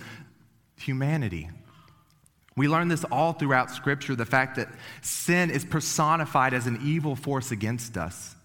humanity. 0.76 1.50
We 2.56 2.68
learn 2.68 2.86
this 2.86 3.02
all 3.02 3.32
throughout 3.32 3.72
Scripture 3.72 4.14
the 4.14 4.24
fact 4.24 4.54
that 4.58 4.68
sin 5.02 5.50
is 5.50 5.64
personified 5.64 6.54
as 6.54 6.68
an 6.68 6.78
evil 6.84 7.16
force 7.16 7.50
against 7.50 7.96
us. 7.96 8.36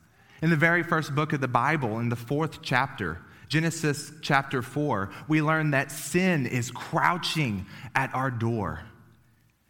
In 0.41 0.49
the 0.49 0.55
very 0.55 0.81
first 0.81 1.13
book 1.13 1.31
of 1.31 1.41
the 1.41 1.47
Bible, 1.47 1.99
in 1.99 2.09
the 2.09 2.15
fourth 2.15 2.63
chapter, 2.63 3.21
Genesis 3.49 4.11
chapter 4.21 4.61
4, 4.61 5.11
we 5.27 5.41
learn 5.41 5.71
that 5.71 5.91
sin 5.91 6.45
is 6.45 6.71
crouching 6.71 7.65
at 7.95 8.13
our 8.15 8.31
door. 8.31 8.83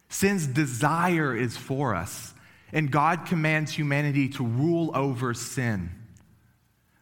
Sin's 0.08 0.46
desire 0.46 1.36
is 1.36 1.56
for 1.56 1.94
us, 1.94 2.34
and 2.72 2.90
God 2.90 3.26
commands 3.26 3.72
humanity 3.72 4.28
to 4.30 4.44
rule 4.44 4.90
over 4.94 5.34
sin. 5.34 5.90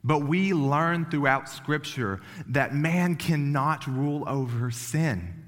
But 0.04 0.20
we 0.20 0.52
learn 0.52 1.10
throughout 1.10 1.48
Scripture 1.48 2.20
that 2.48 2.74
man 2.74 3.16
cannot 3.16 3.86
rule 3.86 4.24
over 4.26 4.70
sin. 4.70 5.42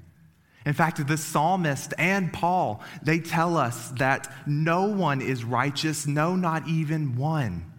In 0.65 0.73
fact, 0.73 1.05
the 1.05 1.17
psalmist 1.17 1.93
and 1.97 2.33
Paul, 2.33 2.81
they 3.03 3.19
tell 3.19 3.55
us 3.55 3.89
that 3.97 4.33
no 4.47 4.85
one 4.85 5.21
is 5.21 5.43
righteous, 5.43 6.07
no, 6.07 6.35
not 6.35 6.67
even 6.67 7.15
one. 7.17 7.71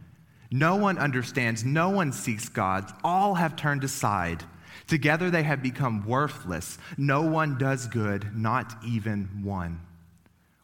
No 0.50 0.76
one 0.76 0.98
understands, 0.98 1.64
no 1.64 1.90
one 1.90 2.12
seeks 2.12 2.48
God. 2.48 2.90
All 3.02 3.34
have 3.34 3.56
turned 3.56 3.84
aside. 3.84 4.44
Together 4.86 5.30
they 5.30 5.42
have 5.42 5.62
become 5.62 6.06
worthless. 6.06 6.78
No 6.96 7.22
one 7.22 7.58
does 7.58 7.86
good, 7.86 8.36
not 8.36 8.74
even 8.84 9.42
one. 9.42 9.80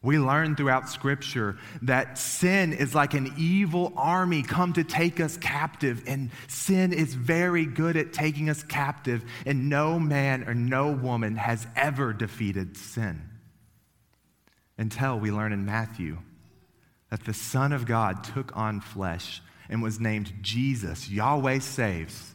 We 0.02 0.18
learn 0.18 0.56
throughout 0.56 0.88
Scripture 0.88 1.56
that 1.82 2.18
sin 2.18 2.72
is 2.72 2.92
like 2.92 3.14
an 3.14 3.32
evil 3.38 3.92
army 3.96 4.42
come 4.42 4.72
to 4.72 4.82
take 4.82 5.20
us 5.20 5.36
captive, 5.36 6.02
and 6.08 6.30
sin 6.48 6.92
is 6.92 7.14
very 7.14 7.64
good 7.66 7.96
at 7.96 8.12
taking 8.12 8.50
us 8.50 8.64
captive, 8.64 9.24
and 9.46 9.68
no 9.68 10.00
man 10.00 10.48
or 10.48 10.54
no 10.54 10.90
woman 10.90 11.36
has 11.36 11.66
ever 11.76 12.12
defeated 12.12 12.76
sin. 12.76 13.22
Until 14.76 15.20
we 15.20 15.30
learn 15.30 15.52
in 15.52 15.64
Matthew 15.64 16.18
that 17.10 17.24
the 17.24 17.34
Son 17.34 17.72
of 17.72 17.86
God 17.86 18.24
took 18.24 18.56
on 18.56 18.80
flesh 18.80 19.40
and 19.72 19.82
was 19.82 19.98
named 19.98 20.30
Jesus, 20.42 21.08
Yahweh 21.08 21.58
saves, 21.58 22.34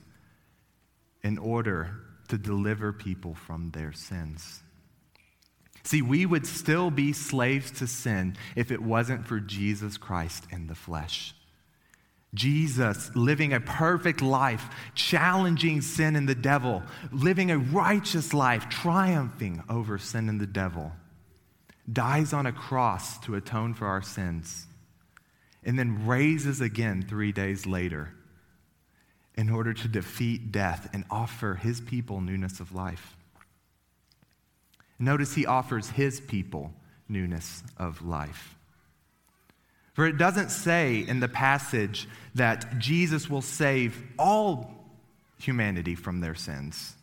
in 1.21 1.37
order 1.37 1.91
to 2.29 2.37
deliver 2.37 2.91
people 2.91 3.35
from 3.35 3.69
their 3.69 3.93
sins. 3.93 4.63
See, 5.83 6.01
we 6.01 6.25
would 6.25 6.47
still 6.47 6.89
be 6.89 7.13
slaves 7.13 7.69
to 7.73 7.85
sin 7.85 8.35
if 8.55 8.71
it 8.71 8.81
wasn't 8.81 9.27
for 9.27 9.39
Jesus 9.39 9.97
Christ 9.97 10.45
in 10.49 10.65
the 10.65 10.73
flesh. 10.73 11.35
Jesus 12.33 13.15
living 13.15 13.53
a 13.53 13.59
perfect 13.59 14.23
life, 14.23 14.65
challenging 14.95 15.81
sin 15.81 16.15
and 16.15 16.27
the 16.27 16.35
devil, 16.35 16.81
living 17.11 17.51
a 17.51 17.59
righteous 17.59 18.33
life, 18.33 18.67
triumphing 18.67 19.63
over 19.69 19.99
sin 19.99 20.27
and 20.27 20.41
the 20.41 20.47
devil, 20.47 20.91
dies 21.91 22.33
on 22.33 22.47
a 22.47 22.51
cross 22.51 23.19
to 23.19 23.35
atone 23.35 23.75
for 23.75 23.85
our 23.85 24.01
sins, 24.01 24.65
and 25.67 25.77
then 25.77 26.07
raises 26.07 26.61
again 26.61 27.03
three 27.07 27.33
days 27.33 27.67
later 27.67 28.13
in 29.35 29.49
order 29.49 29.73
to 29.73 29.87
defeat 29.89 30.51
death 30.51 30.89
and 30.93 31.03
offer 31.11 31.55
his 31.55 31.81
people 31.81 32.21
newness 32.21 32.61
of 32.61 32.73
life. 32.73 33.17
Notice 34.97 35.35
he 35.35 35.45
offers 35.45 35.89
his 35.89 36.21
people 36.21 36.73
newness 37.09 37.63
of 37.77 38.01
life. 38.01 38.55
For 39.93 40.07
it 40.07 40.17
doesn't 40.17 40.49
say 40.49 40.99
in 40.99 41.19
the 41.19 41.27
passage 41.27 42.07
that 42.33 42.79
Jesus 42.79 43.29
will 43.29 43.41
save 43.41 44.01
all 44.17 44.73
humanity 45.37 45.95
from 45.95 46.21
their 46.21 46.35
sins. 46.35 46.95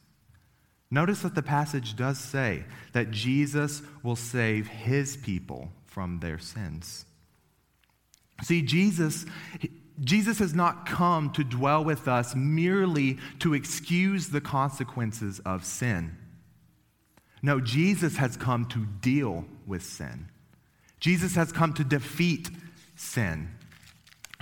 Notice 0.91 1.21
that 1.21 1.35
the 1.35 1.43
passage 1.43 1.97
does 1.97 2.19
say 2.19 2.65
that 2.93 3.11
Jesus 3.11 3.83
will 4.03 4.17
save 4.17 4.69
his 4.69 5.17
people 5.19 5.71
from 5.87 6.21
their 6.21 6.39
sins. 6.39 7.05
See, 8.43 8.63
Jesus, 8.63 9.27
Jesus 10.01 10.39
has 10.39 10.55
not 10.55 10.87
come 10.87 11.31
to 11.33 11.45
dwell 11.45 11.85
with 11.85 12.09
us 12.09 12.35
merely 12.35 13.19
to 13.39 13.55
excuse 13.55 14.29
the 14.29 14.41
consequences 14.41 15.41
of 15.41 15.65
sin. 15.65 16.17
No, 17.43 17.61
Jesus 17.61 18.17
has 18.17 18.37
come 18.37 18.65
to 18.67 18.87
deal 18.87 19.45
with 19.67 19.85
sin. 19.85 20.29
Jesus 20.99 21.35
has 21.35 21.53
come 21.53 21.75
to 21.75 21.85
defeat 21.85 22.49
sin. 22.97 23.51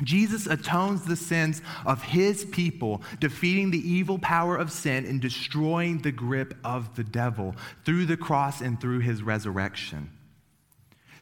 Jesus 0.03 0.47
atones 0.47 1.05
the 1.05 1.17
sins 1.17 1.61
of 1.85 2.03
his 2.03 2.45
people, 2.47 3.03
defeating 3.21 3.71
the 3.71 3.89
evil 3.89 4.19
power 4.19 4.57
of 4.57 4.73
sin 4.73 5.05
and 5.05 5.21
destroying 5.21 5.99
the 5.99 6.13
grip 6.13 6.57
of 6.65 6.95
the 6.97 7.05
devil 7.05 7.55
through 7.85 8.07
the 8.07 8.17
cross 8.17 8.61
and 8.61 8.81
through 8.81 9.01
his 9.01 9.23
resurrection. 9.23 10.11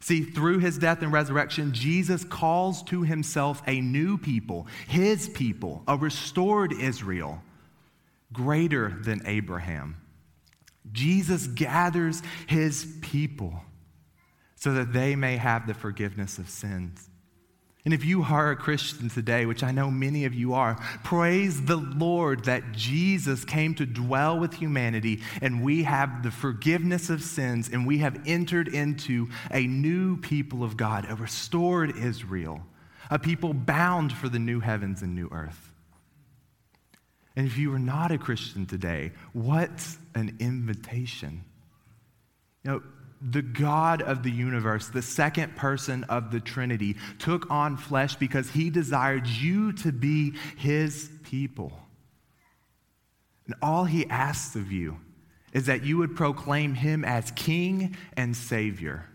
See, 0.00 0.22
through 0.22 0.60
his 0.60 0.78
death 0.78 1.02
and 1.02 1.12
resurrection, 1.12 1.74
Jesus 1.74 2.24
calls 2.24 2.82
to 2.84 3.02
himself 3.02 3.62
a 3.66 3.82
new 3.82 4.16
people, 4.16 4.66
his 4.88 5.28
people, 5.28 5.82
a 5.86 5.96
restored 5.96 6.72
Israel, 6.72 7.42
greater 8.32 8.98
than 9.02 9.20
Abraham. 9.26 9.96
Jesus 10.90 11.46
gathers 11.46 12.22
his 12.46 12.96
people 13.02 13.62
so 14.56 14.72
that 14.72 14.94
they 14.94 15.14
may 15.16 15.36
have 15.36 15.66
the 15.66 15.74
forgiveness 15.74 16.38
of 16.38 16.48
sins. 16.48 17.09
And 17.84 17.94
if 17.94 18.04
you 18.04 18.22
are 18.24 18.50
a 18.50 18.56
Christian 18.56 19.08
today, 19.08 19.46
which 19.46 19.62
I 19.62 19.70
know 19.70 19.90
many 19.90 20.26
of 20.26 20.34
you 20.34 20.52
are, 20.52 20.76
praise 21.02 21.64
the 21.64 21.76
Lord 21.76 22.44
that 22.44 22.72
Jesus 22.72 23.44
came 23.44 23.74
to 23.76 23.86
dwell 23.86 24.38
with 24.38 24.52
humanity 24.52 25.22
and 25.40 25.62
we 25.62 25.84
have 25.84 26.22
the 26.22 26.30
forgiveness 26.30 27.08
of 27.08 27.22
sins 27.22 27.70
and 27.72 27.86
we 27.86 27.98
have 27.98 28.20
entered 28.26 28.68
into 28.68 29.28
a 29.50 29.66
new 29.66 30.18
people 30.18 30.62
of 30.62 30.76
God, 30.76 31.06
a 31.08 31.14
restored 31.14 31.96
Israel, 31.96 32.60
a 33.10 33.18
people 33.18 33.54
bound 33.54 34.12
for 34.12 34.28
the 34.28 34.38
new 34.38 34.60
heavens 34.60 35.00
and 35.00 35.14
new 35.14 35.28
earth. 35.32 35.72
And 37.36 37.46
if 37.46 37.56
you 37.56 37.72
are 37.72 37.78
not 37.78 38.10
a 38.10 38.18
Christian 38.18 38.66
today, 38.66 39.12
what 39.32 39.70
an 40.14 40.36
invitation. 40.38 41.44
You 42.62 42.70
know, 42.70 42.82
the 43.20 43.42
God 43.42 44.02
of 44.02 44.22
the 44.22 44.30
universe, 44.30 44.88
the 44.88 45.02
second 45.02 45.56
person 45.56 46.04
of 46.04 46.30
the 46.30 46.40
Trinity, 46.40 46.96
took 47.18 47.50
on 47.50 47.76
flesh 47.76 48.16
because 48.16 48.50
he 48.50 48.70
desired 48.70 49.26
you 49.26 49.72
to 49.74 49.92
be 49.92 50.34
his 50.56 51.10
people. 51.22 51.72
And 53.46 53.54
all 53.60 53.84
he 53.84 54.08
asks 54.08 54.56
of 54.56 54.72
you 54.72 54.98
is 55.52 55.66
that 55.66 55.84
you 55.84 55.98
would 55.98 56.16
proclaim 56.16 56.74
him 56.74 57.04
as 57.04 57.30
King 57.32 57.96
and 58.16 58.36
Savior. 58.36 59.06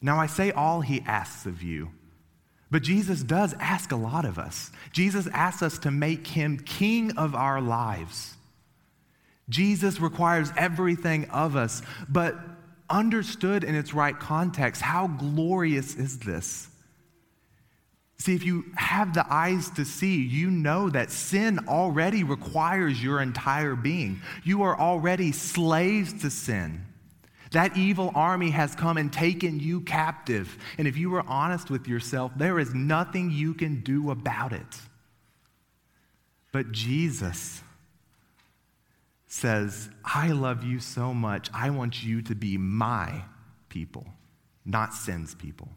Now, 0.00 0.18
I 0.18 0.26
say 0.26 0.52
all 0.52 0.80
he 0.80 1.02
asks 1.06 1.46
of 1.46 1.62
you 1.62 1.90
but 2.70 2.82
Jesus 2.82 3.22
does 3.22 3.54
ask 3.58 3.92
a 3.92 3.96
lot 3.96 4.24
of 4.24 4.38
us. 4.38 4.70
Jesus 4.92 5.26
asks 5.28 5.62
us 5.62 5.78
to 5.80 5.90
make 5.90 6.26
him 6.26 6.58
king 6.58 7.16
of 7.16 7.34
our 7.34 7.60
lives. 7.60 8.34
Jesus 9.48 10.00
requires 10.00 10.52
everything 10.56 11.30
of 11.30 11.56
us, 11.56 11.80
but 12.08 12.36
understood 12.90 13.64
in 13.64 13.74
its 13.74 13.94
right 13.94 14.18
context, 14.18 14.82
how 14.82 15.06
glorious 15.06 15.94
is 15.94 16.18
this? 16.18 16.68
See, 18.18 18.34
if 18.34 18.44
you 18.44 18.64
have 18.74 19.14
the 19.14 19.24
eyes 19.32 19.70
to 19.70 19.84
see, 19.84 20.20
you 20.22 20.50
know 20.50 20.90
that 20.90 21.12
sin 21.12 21.60
already 21.68 22.24
requires 22.24 23.02
your 23.02 23.22
entire 23.22 23.76
being. 23.76 24.20
You 24.42 24.62
are 24.62 24.78
already 24.78 25.30
slaves 25.30 26.20
to 26.22 26.30
sin. 26.30 26.84
That 27.52 27.76
evil 27.76 28.10
army 28.14 28.50
has 28.50 28.74
come 28.74 28.96
and 28.96 29.12
taken 29.12 29.60
you 29.60 29.80
captive. 29.82 30.58
And 30.78 30.88
if 30.88 30.96
you 30.96 31.10
were 31.10 31.24
honest 31.26 31.70
with 31.70 31.86
yourself, 31.86 32.32
there 32.36 32.58
is 32.58 32.74
nothing 32.74 33.30
you 33.30 33.54
can 33.54 33.82
do 33.82 34.10
about 34.10 34.52
it. 34.52 34.80
But 36.52 36.72
Jesus 36.72 37.62
says, 39.28 39.90
I 40.04 40.32
love 40.32 40.64
you 40.64 40.80
so 40.80 41.14
much, 41.14 41.50
I 41.54 41.70
want 41.70 42.02
you 42.02 42.22
to 42.22 42.34
be 42.34 42.56
my 42.56 43.22
people, 43.68 44.06
not 44.64 44.94
sin's 44.94 45.34
people, 45.34 45.68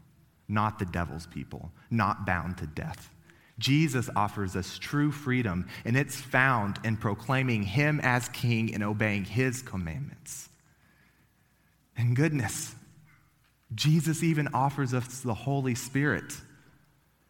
not 0.47 0.79
the 0.79 0.85
devil's 0.85 1.27
people, 1.27 1.71
not 1.89 2.25
bound 2.25 2.57
to 2.59 2.67
death. 2.67 3.13
Jesus 3.59 4.09
offers 4.15 4.55
us 4.55 4.79
true 4.79 5.11
freedom, 5.11 5.67
and 5.85 5.95
it's 5.95 6.19
found 6.19 6.79
in 6.83 6.97
proclaiming 6.97 7.63
him 7.63 7.99
as 8.01 8.27
king 8.29 8.73
and 8.73 8.83
obeying 8.83 9.25
his 9.25 9.61
commandments. 9.61 10.49
And 11.95 12.15
goodness, 12.15 12.73
Jesus 13.75 14.23
even 14.23 14.47
offers 14.53 14.93
us 14.93 15.19
the 15.19 15.33
Holy 15.33 15.75
Spirit, 15.75 16.33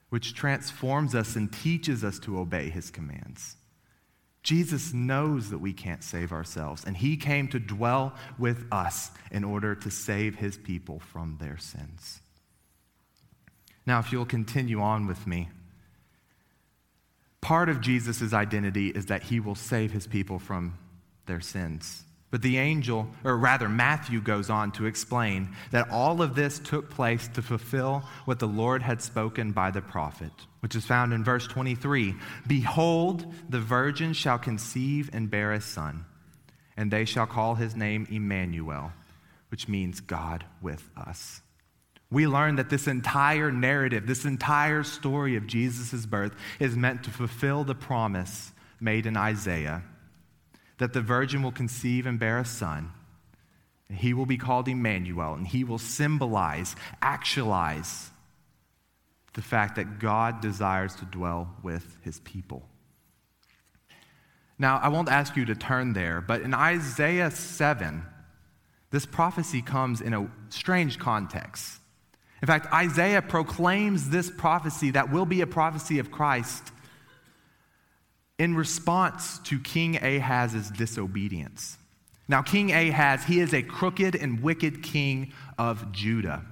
which 0.10 0.34
transforms 0.34 1.16
us 1.16 1.36
and 1.36 1.52
teaches 1.52 2.04
us 2.04 2.20
to 2.20 2.40
obey 2.40 2.70
his 2.70 2.92
commands. 2.92 3.58
Jesus 4.44 4.92
knows 4.92 5.52
that 5.52 5.60
we 5.60 5.72
can't 5.72 6.04
save 6.04 6.32
ourselves, 6.32 6.84
and 6.84 6.98
he 6.98 7.16
came 7.16 7.48
to 7.50 7.60
dwell 7.60 8.14
with 8.40 8.66
us 8.72 9.12
in 9.30 9.44
order 9.44 9.76
to 9.76 9.92
save 9.92 10.36
his 10.36 10.58
people 10.58 11.00
from 11.00 11.38
their 11.40 11.58
sins. 11.58 12.22
Now, 13.86 14.00
if 14.00 14.12
you'll 14.12 14.26
continue 14.26 14.82
on 14.82 15.06
with 15.06 15.28
me, 15.28 15.50
part 17.40 17.70
of 17.70 17.82
Jesus' 17.82 18.34
identity 18.34 18.90
is 18.90 19.08
that 19.08 19.24
he 19.24 19.40
will 19.40 19.56
save 19.56 19.92
his 19.92 20.08
people 20.08 20.40
from 20.40 20.78
their 21.28 21.42
sins. 21.42 22.04
But 22.32 22.42
the 22.42 22.58
angel, 22.58 23.10
or 23.26 23.38
rather, 23.38 23.68
Matthew 23.68 24.22
goes 24.22 24.50
on 24.50 24.72
to 24.74 24.86
explain 24.86 25.50
that 25.72 25.92
all 25.92 26.22
of 26.22 26.34
this 26.34 26.60
took 26.60 26.90
place 26.90 27.28
to 27.30 27.42
fulfill 27.42 28.04
what 28.24 28.40
the 28.40 28.48
Lord 28.48 28.82
had 28.82 29.02
spoken 29.02 29.52
by 29.52 29.70
the 29.70 29.82
prophet, 29.82 30.32
which 30.62 30.74
is 30.74 30.86
found 30.86 31.12
in 31.12 31.26
verse 31.26 31.46
23 31.46 32.16
Behold, 32.48 33.26
the 33.50 33.60
virgin 33.60 34.14
shall 34.14 34.40
conceive 34.40 35.10
and 35.12 35.30
bear 35.30 35.52
a 35.52 35.60
son, 35.60 36.06
and 36.78 36.90
they 36.90 37.04
shall 37.04 37.28
call 37.28 37.56
his 37.56 37.76
name 37.76 38.08
Emmanuel, 38.10 38.94
which 39.50 39.68
means 39.68 40.00
God 40.00 40.46
with 40.62 40.90
us. 40.96 41.42
We 42.10 42.28
learn 42.28 42.56
that 42.56 42.70
this 42.70 42.88
entire 42.88 43.52
narrative, 43.52 44.08
this 44.08 44.24
entire 44.24 44.84
story 44.84 45.36
of 45.36 45.48
Jesus' 45.48 46.06
birth, 46.06 46.34
is 46.62 46.78
meant 46.78 47.04
to 47.04 47.10
fulfill 47.10 47.66
the 47.66 47.76
promise 47.76 48.54
made 48.80 49.06
in 49.06 49.18
Isaiah 49.18 49.84
that 50.78 50.94
the 50.94 51.02
virgin 51.02 51.44
will 51.44 51.52
conceive 51.52 52.06
and 52.06 52.20
bear 52.20 52.40
a 52.40 52.46
son. 52.46 52.92
And 53.90 53.98
he 53.98 54.14
will 54.14 54.26
be 54.26 54.38
called 54.38 54.68
Emmanuel, 54.68 55.34
and 55.34 55.46
he 55.46 55.64
will 55.64 55.78
symbolize, 55.78 56.76
actualize 57.02 58.10
the 59.34 59.42
fact 59.42 59.76
that 59.76 60.00
God 60.00 60.42
desires 60.42 60.96
to 60.96 61.06
dwell 61.06 61.56
with 61.64 61.98
his 62.02 62.20
people. 62.22 62.64
Now, 64.58 64.78
I 64.78 64.90
won't 64.90 65.10
ask 65.10 65.36
you 65.36 65.46
to 65.46 65.56
turn 65.56 65.94
there, 65.94 66.22
but 66.22 66.42
in 66.42 66.54
Isaiah 66.54 67.32
7, 67.32 68.04
this 68.92 69.06
prophecy 69.06 69.62
comes 69.62 70.02
in 70.02 70.14
a 70.14 70.30
strange 70.50 71.00
context. 71.00 71.80
In 72.42 72.48
fact, 72.48 72.72
Isaiah 72.74 73.22
proclaims 73.22 74.10
this 74.10 74.30
prophecy 74.30 74.92
that 74.92 75.12
will 75.12 75.26
be 75.26 75.42
a 75.42 75.48
prophecy 75.48 76.00
of 76.00 76.12
Christ 76.12 76.72
in 78.42 78.56
response 78.56 79.38
to 79.38 79.60
King 79.60 79.98
Ahaz's 79.98 80.72
disobedience. 80.72 81.78
Now, 82.28 82.42
King 82.42 82.72
Ahaz, 82.72 83.24
he 83.24 83.40
is 83.40 83.54
a 83.54 83.62
crooked 83.62 84.16
and 84.16 84.42
wicked 84.42 84.82
king 84.82 85.32
of 85.60 85.92
Judah. 85.92 86.44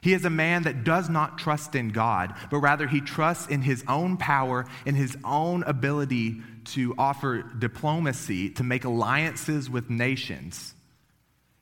He 0.00 0.14
is 0.14 0.24
a 0.24 0.30
man 0.30 0.62
that 0.62 0.84
does 0.84 1.10
not 1.10 1.36
trust 1.36 1.74
in 1.74 1.90
God, 1.90 2.34
but 2.50 2.60
rather 2.60 2.86
he 2.86 3.02
trusts 3.02 3.46
in 3.48 3.60
his 3.60 3.84
own 3.86 4.16
power 4.16 4.64
in 4.86 4.94
his 4.94 5.18
own 5.22 5.64
ability 5.64 6.40
to 6.76 6.94
offer 6.96 7.42
diplomacy, 7.42 8.48
to 8.52 8.64
make 8.64 8.86
alliances 8.86 9.68
with 9.68 9.90
nations. 9.90 10.74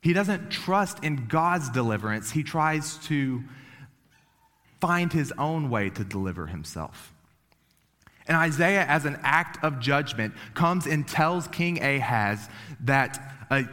He 0.00 0.12
doesn't 0.12 0.52
trust 0.52 1.02
in 1.02 1.26
God's 1.26 1.70
deliverance. 1.70 2.30
He 2.30 2.44
tries 2.44 2.98
to 3.08 3.42
find 4.80 5.12
his 5.12 5.32
own 5.36 5.70
way 5.70 5.90
to 5.90 6.04
deliver 6.04 6.46
himself. 6.46 7.13
And 8.26 8.36
Isaiah, 8.36 8.84
as 8.86 9.04
an 9.04 9.18
act 9.22 9.62
of 9.62 9.80
judgment, 9.80 10.34
comes 10.54 10.86
and 10.86 11.06
tells 11.06 11.46
King 11.48 11.82
Ahaz 11.82 12.48
that 12.80 13.20
a, 13.50 13.66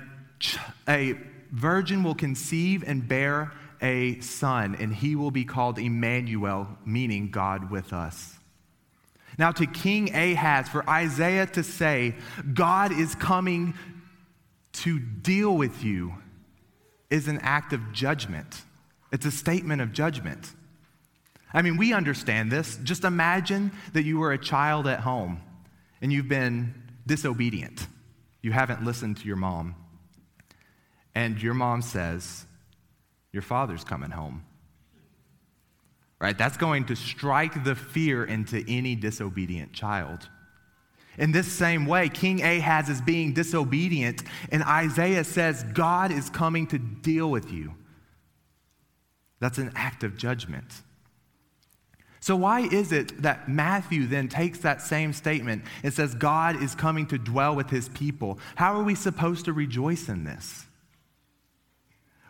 a 0.88 1.18
virgin 1.52 2.04
will 2.04 2.16
conceive 2.16 2.84
and 2.86 3.08
bear 3.08 3.54
a 3.82 4.20
son, 4.20 4.76
and 4.80 4.94
he 4.94 5.16
will 5.16 5.32
be 5.32 5.46
called 5.46 5.80
Emmanuel, 5.80 6.68
meaning 6.86 7.32
God 7.32 7.72
with 7.72 7.94
us. 7.94 8.38
Now, 9.38 9.52
to 9.54 9.66
King 9.66 10.14
Ahaz, 10.14 10.68
for 10.70 10.88
Isaiah 10.88 11.48
to 11.48 11.64
say, 11.64 12.16
God 12.54 12.92
is 12.92 13.16
coming 13.16 13.74
to 14.74 15.00
deal 15.00 15.56
with 15.56 15.84
you, 15.84 16.14
is 17.10 17.28
an 17.28 17.40
act 17.40 17.74
of 17.74 17.92
judgment. 17.92 18.62
It's 19.12 19.26
a 19.26 19.32
statement 19.32 19.82
of 19.82 19.94
judgment. 19.94 20.54
I 21.54 21.62
mean, 21.62 21.78
we 21.78 21.94
understand 21.94 22.52
this. 22.52 22.78
Just 22.84 23.04
imagine 23.04 23.72
that 23.94 24.04
you 24.04 24.20
were 24.20 24.32
a 24.32 24.38
child 24.38 24.88
at 24.88 25.02
home 25.02 25.42
and 26.02 26.12
you've 26.12 26.30
been 26.30 26.74
disobedient. 27.06 27.88
You 28.42 28.52
haven't 28.52 28.84
listened 28.84 29.18
to 29.18 29.26
your 29.26 29.36
mom. 29.36 29.76
And 31.14 31.42
your 31.42 31.54
mom 31.54 31.82
says, 31.82 32.46
Your 33.32 33.44
father's 33.44 33.84
coming 33.84 34.12
home. 34.12 34.44
Right? 36.20 36.38
That's 36.38 36.58
going 36.58 36.86
to 36.86 36.96
strike 36.96 37.64
the 37.64 37.76
fear 37.76 38.24
into 38.24 38.64
any 38.68 38.96
disobedient 38.96 39.74
child. 39.74 40.30
In 41.18 41.32
this 41.32 41.52
same 41.52 41.86
way, 41.86 42.08
King 42.10 42.42
Ahaz 42.42 42.88
is 42.88 43.02
being 43.02 43.34
disobedient, 43.34 44.24
and 44.52 44.64
Isaiah 44.64 45.24
says, 45.24 45.64
God 45.74 46.12
is 46.12 46.30
coming 46.30 46.68
to 46.68 46.78
deal 46.78 47.30
with 47.30 47.52
you. 47.52 47.74
That's 49.40 49.58
an 49.58 49.72
act 49.76 50.04
of 50.04 50.16
judgment. 50.16 50.84
So, 52.22 52.36
why 52.36 52.62
is 52.62 52.92
it 52.92 53.24
that 53.24 53.50
Matthew 53.50 54.06
then 54.06 54.28
takes 54.28 54.60
that 54.60 54.84
same 54.84 55.12
statement 55.12 55.64
and 55.82 55.92
says, 55.92 56.14
God 56.14 56.62
is 56.62 56.76
coming 56.76 57.08
to 57.08 57.18
dwell 57.18 57.56
with 57.56 57.72
his 57.72 57.90
people? 57.90 58.38
How 58.56 58.80
are 58.80 58.84
we 58.84 58.94
supposed 58.94 59.46
to 59.46 59.54
rejoice 59.54 60.08
in 60.08 60.24
this? 60.24 60.68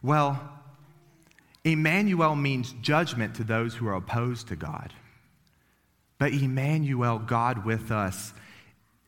Well, 0.02 0.42
Emmanuel 1.66 2.36
means 2.36 2.74
judgment 2.82 3.36
to 3.36 3.44
those 3.44 3.76
who 3.76 3.88
are 3.88 3.96
opposed 3.96 4.48
to 4.48 4.56
God. 4.56 4.94
But 6.18 6.32
Emmanuel, 6.32 7.20
God 7.20 7.66
with 7.66 7.92
us, 7.92 8.34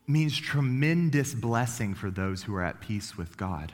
means 0.06 0.38
tremendous 0.38 1.34
blessing 1.34 1.93
for 1.93 2.12
those 2.12 2.43
who 2.43 2.54
are 2.56 2.63
at 2.63 2.82
peace 2.82 3.17
with 3.17 3.38
God. 3.38 3.72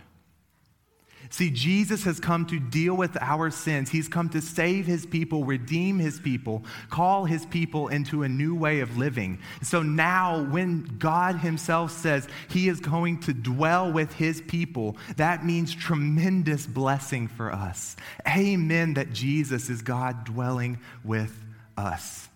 See, 1.31 1.51
Jesus 1.51 2.03
has 2.05 2.19
come 2.19 2.47
to 2.47 2.59
deal 2.59 2.95
with 2.95 3.15
our 3.21 3.51
sins. 3.51 3.91
He's 3.91 4.07
come 4.07 4.29
to 4.29 4.41
save 4.41 4.87
his 4.87 5.05
people, 5.05 5.45
redeem 5.45 5.99
his 5.99 6.19
people, 6.19 6.63
call 6.89 7.25
his 7.25 7.45
people 7.45 7.87
into 7.89 8.23
a 8.23 8.29
new 8.29 8.55
way 8.55 8.79
of 8.79 8.97
living. 8.97 9.39
So 9.61 9.83
now, 9.83 10.43
when 10.45 10.83
God 10.97 11.35
himself 11.35 11.91
says 11.91 12.27
he 12.49 12.67
is 12.67 12.79
going 12.79 13.19
to 13.21 13.33
dwell 13.33 13.91
with 13.91 14.11
his 14.13 14.41
people, 14.41 14.97
that 15.17 15.45
means 15.45 15.73
tremendous 15.73 16.65
blessing 16.65 17.27
for 17.27 17.51
us. 17.51 17.95
Amen, 18.27 18.95
that 18.95 19.13
Jesus 19.13 19.69
is 19.69 19.83
God 19.83 20.23
dwelling 20.23 20.79
with 21.03 21.45
us. 21.77 22.27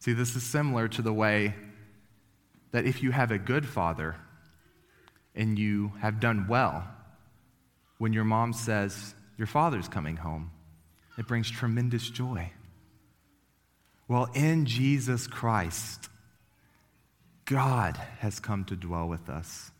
See, 0.00 0.12
this 0.12 0.36
is 0.36 0.42
similar 0.42 0.88
to 0.88 1.00
the 1.00 1.12
way 1.12 1.54
that 2.72 2.84
if 2.84 3.02
you 3.02 3.12
have 3.12 3.30
a 3.30 3.38
good 3.38 3.66
father, 3.66 4.16
and 5.42 5.58
you 5.58 5.92
have 5.98 6.20
done 6.20 6.46
well 6.46 6.86
when 7.98 8.12
your 8.12 8.22
mom 8.22 8.52
says, 8.52 9.16
Your 9.36 9.48
father's 9.48 9.88
coming 9.88 10.16
home. 10.16 10.52
It 11.18 11.26
brings 11.26 11.50
tremendous 11.50 12.08
joy. 12.08 12.52
Well, 14.06 14.28
in 14.34 14.66
Jesus 14.66 15.26
Christ, 15.26 16.08
God 17.44 17.96
has 18.20 18.38
come 18.38 18.64
to 18.66 18.76
dwell 18.76 19.08
with 19.08 19.28
us. 19.28 19.72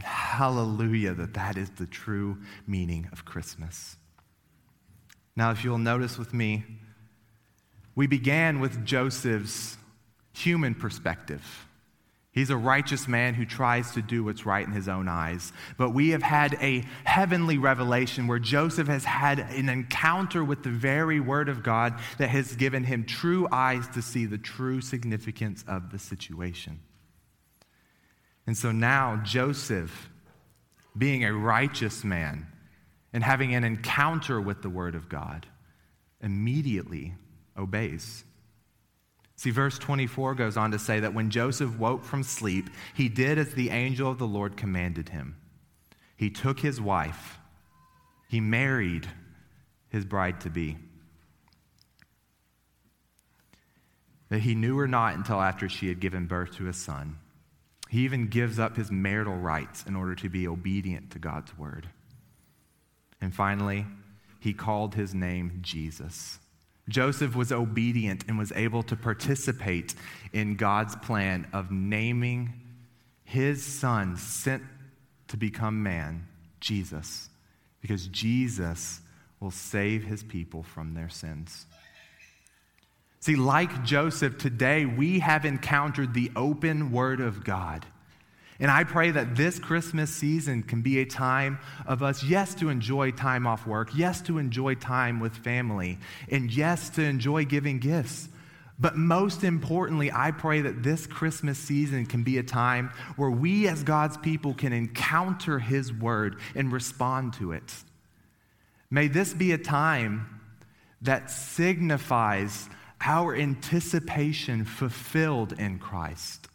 hallelujah, 0.00 1.14
that 1.14 1.34
that 1.34 1.56
is 1.56 1.70
the 1.70 1.86
true 1.86 2.38
meaning 2.64 3.08
of 3.10 3.24
Christmas. 3.24 3.96
Now, 5.34 5.50
if 5.50 5.64
you'll 5.64 5.78
notice 5.78 6.16
with 6.16 6.32
me, 6.32 6.64
we 7.96 8.06
began 8.06 8.60
with 8.60 8.84
Joseph's 8.84 9.76
human 10.32 10.76
perspective. 10.76 11.67
He's 12.38 12.50
a 12.50 12.56
righteous 12.56 13.08
man 13.08 13.34
who 13.34 13.44
tries 13.44 13.90
to 13.94 14.00
do 14.00 14.22
what's 14.22 14.46
right 14.46 14.64
in 14.64 14.72
his 14.72 14.86
own 14.86 15.08
eyes. 15.08 15.52
But 15.76 15.90
we 15.90 16.10
have 16.10 16.22
had 16.22 16.54
a 16.60 16.84
heavenly 17.02 17.58
revelation 17.58 18.28
where 18.28 18.38
Joseph 18.38 18.86
has 18.86 19.04
had 19.04 19.40
an 19.40 19.68
encounter 19.68 20.44
with 20.44 20.62
the 20.62 20.70
very 20.70 21.18
word 21.18 21.48
of 21.48 21.64
God 21.64 21.98
that 22.18 22.28
has 22.28 22.54
given 22.54 22.84
him 22.84 23.02
true 23.02 23.48
eyes 23.50 23.88
to 23.88 24.02
see 24.02 24.24
the 24.24 24.38
true 24.38 24.80
significance 24.80 25.64
of 25.66 25.90
the 25.90 25.98
situation. 25.98 26.78
And 28.46 28.56
so 28.56 28.70
now, 28.70 29.20
Joseph, 29.24 30.08
being 30.96 31.24
a 31.24 31.34
righteous 31.34 32.04
man 32.04 32.46
and 33.12 33.24
having 33.24 33.52
an 33.52 33.64
encounter 33.64 34.40
with 34.40 34.62
the 34.62 34.70
word 34.70 34.94
of 34.94 35.08
God, 35.08 35.44
immediately 36.20 37.16
obeys. 37.56 38.22
See, 39.38 39.50
verse 39.50 39.78
24 39.78 40.34
goes 40.34 40.56
on 40.56 40.72
to 40.72 40.80
say 40.80 40.98
that 40.98 41.14
when 41.14 41.30
Joseph 41.30 41.78
woke 41.78 42.02
from 42.02 42.24
sleep, 42.24 42.70
he 42.92 43.08
did 43.08 43.38
as 43.38 43.54
the 43.54 43.70
angel 43.70 44.10
of 44.10 44.18
the 44.18 44.26
Lord 44.26 44.56
commanded 44.56 45.10
him. 45.10 45.36
He 46.16 46.28
took 46.28 46.58
his 46.58 46.80
wife, 46.80 47.38
he 48.28 48.40
married 48.40 49.06
his 49.90 50.04
bride 50.04 50.40
to 50.40 50.50
be. 50.50 50.76
That 54.28 54.40
he 54.40 54.56
knew 54.56 54.76
her 54.78 54.88
not 54.88 55.14
until 55.14 55.40
after 55.40 55.68
she 55.68 55.86
had 55.86 56.00
given 56.00 56.26
birth 56.26 56.56
to 56.56 56.66
a 56.66 56.72
son. 56.72 57.20
He 57.88 58.00
even 58.00 58.26
gives 58.26 58.58
up 58.58 58.76
his 58.76 58.90
marital 58.90 59.36
rights 59.36 59.84
in 59.86 59.94
order 59.94 60.16
to 60.16 60.28
be 60.28 60.48
obedient 60.48 61.12
to 61.12 61.20
God's 61.20 61.56
word. 61.56 61.88
And 63.20 63.32
finally, 63.32 63.86
he 64.40 64.52
called 64.52 64.96
his 64.96 65.14
name 65.14 65.60
Jesus. 65.62 66.40
Joseph 66.88 67.36
was 67.36 67.52
obedient 67.52 68.24
and 68.28 68.38
was 68.38 68.52
able 68.52 68.82
to 68.84 68.96
participate 68.96 69.94
in 70.32 70.56
God's 70.56 70.96
plan 70.96 71.46
of 71.52 71.70
naming 71.70 72.54
his 73.24 73.64
son 73.64 74.16
sent 74.16 74.62
to 75.28 75.36
become 75.36 75.82
man, 75.82 76.26
Jesus, 76.60 77.28
because 77.80 78.06
Jesus 78.06 79.00
will 79.38 79.50
save 79.50 80.04
his 80.04 80.22
people 80.22 80.62
from 80.62 80.94
their 80.94 81.10
sins. 81.10 81.66
See, 83.20 83.36
like 83.36 83.84
Joseph, 83.84 84.38
today 84.38 84.86
we 84.86 85.18
have 85.18 85.44
encountered 85.44 86.14
the 86.14 86.30
open 86.34 86.92
word 86.92 87.20
of 87.20 87.44
God. 87.44 87.84
And 88.60 88.70
I 88.70 88.82
pray 88.82 89.12
that 89.12 89.36
this 89.36 89.58
Christmas 89.58 90.10
season 90.10 90.64
can 90.64 90.82
be 90.82 90.98
a 91.00 91.06
time 91.06 91.60
of 91.86 92.02
us, 92.02 92.24
yes, 92.24 92.54
to 92.56 92.70
enjoy 92.70 93.12
time 93.12 93.46
off 93.46 93.66
work, 93.66 93.90
yes, 93.94 94.20
to 94.22 94.38
enjoy 94.38 94.74
time 94.74 95.20
with 95.20 95.36
family, 95.36 95.98
and 96.28 96.50
yes, 96.50 96.90
to 96.90 97.02
enjoy 97.02 97.44
giving 97.44 97.78
gifts. 97.78 98.28
But 98.80 98.96
most 98.96 99.44
importantly, 99.44 100.10
I 100.12 100.30
pray 100.32 100.60
that 100.62 100.82
this 100.82 101.06
Christmas 101.06 101.58
season 101.58 102.06
can 102.06 102.22
be 102.22 102.38
a 102.38 102.42
time 102.42 102.90
where 103.16 103.30
we 103.30 103.68
as 103.68 103.82
God's 103.82 104.16
people 104.16 104.54
can 104.54 104.72
encounter 104.72 105.58
His 105.58 105.92
word 105.92 106.40
and 106.54 106.72
respond 106.72 107.34
to 107.34 107.52
it. 107.52 107.74
May 108.90 109.08
this 109.08 109.34
be 109.34 109.52
a 109.52 109.58
time 109.58 110.40
that 111.02 111.30
signifies 111.30 112.68
our 113.00 113.36
anticipation 113.36 114.64
fulfilled 114.64 115.52
in 115.52 115.78
Christ. 115.78 116.48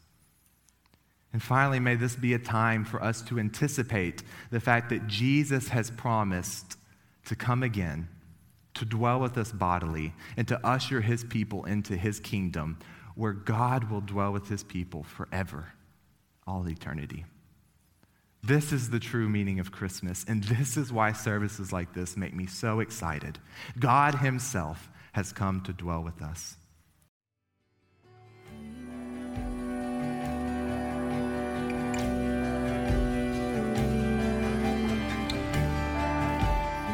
And 1.34 1.42
finally, 1.42 1.80
may 1.80 1.96
this 1.96 2.16
be 2.16 2.34
a 2.34 2.40
time 2.40 2.86
for 2.86 3.04
us 3.04 3.22
to 3.24 3.40
anticipate 3.40 4.24
the 4.52 4.60
fact 4.60 4.90
that 4.90 5.08
Jesus 5.08 5.70
has 5.70 5.90
promised 5.90 6.78
to 7.26 7.36
come 7.36 7.64
again, 7.64 8.08
to 8.76 8.86
dwell 8.86 9.20
with 9.20 9.38
us 9.38 9.52
bodily, 9.52 10.14
and 10.38 10.48
to 10.48 10.66
usher 10.66 11.02
his 11.02 11.24
people 11.24 11.66
into 11.66 11.98
his 11.98 12.20
kingdom, 12.20 12.78
where 13.16 13.34
God 13.34 13.90
will 13.90 14.02
dwell 14.02 14.32
with 14.32 14.48
his 14.48 14.64
people 14.64 15.04
forever, 15.04 15.74
all 16.46 16.68
eternity. 16.70 17.26
This 18.44 18.74
is 18.74 18.90
the 18.90 19.00
true 19.00 19.30
meaning 19.30 19.60
of 19.60 19.72
Christmas, 19.72 20.26
and 20.28 20.44
this 20.44 20.76
is 20.76 20.92
why 20.92 21.14
services 21.14 21.72
like 21.72 21.94
this 21.94 22.18
make 22.18 22.36
me 22.36 22.46
so 22.46 22.82
excited. 22.82 23.40
God 23.80 24.16
Himself 24.16 24.90
has 25.14 25.32
come 25.32 25.62
to 25.62 25.72
dwell 25.72 26.04
with 26.04 26.22
us. 26.22 26.58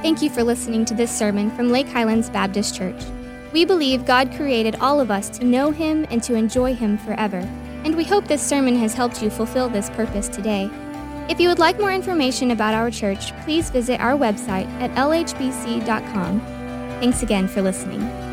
Thank 0.02 0.22
you 0.22 0.30
for 0.30 0.46
listening 0.46 0.86
to 0.86 0.94
this 0.94 1.12
sermon 1.12 1.52
from 1.52 1.72
Lake 1.72 1.90
Highlands 1.90 2.30
Baptist 2.30 2.74
Church. 2.74 3.04
We 3.52 3.66
believe 3.66 4.06
God 4.06 4.32
created 4.32 4.78
all 4.78 5.02
of 5.02 5.12
us 5.12 5.30
to 5.32 5.44
know 5.44 5.72
Him 5.72 6.08
and 6.10 6.24
to 6.24 6.36
enjoy 6.36 6.74
Him 6.74 6.98
forever, 7.00 7.40
and 7.84 7.98
we 7.98 8.06
hope 8.06 8.26
this 8.26 8.42
sermon 8.42 8.78
has 8.78 8.94
helped 8.94 9.22
you 9.22 9.30
fulfill 9.30 9.68
this 9.68 9.90
purpose 9.90 10.30
today. 10.30 10.70
If 11.28 11.38
you 11.38 11.50
would 11.50 11.60
like 11.60 11.82
more 11.82 11.92
information 11.92 12.52
about 12.52 12.74
our 12.74 12.90
church, 12.90 13.38
please 13.44 13.70
visit 13.72 14.00
our 14.00 14.14
website 14.14 14.68
at 14.80 14.92
lhbc.com. 14.92 16.40
Thanks 17.02 17.22
again 17.22 17.50
for 17.50 17.62
listening. 17.62 18.29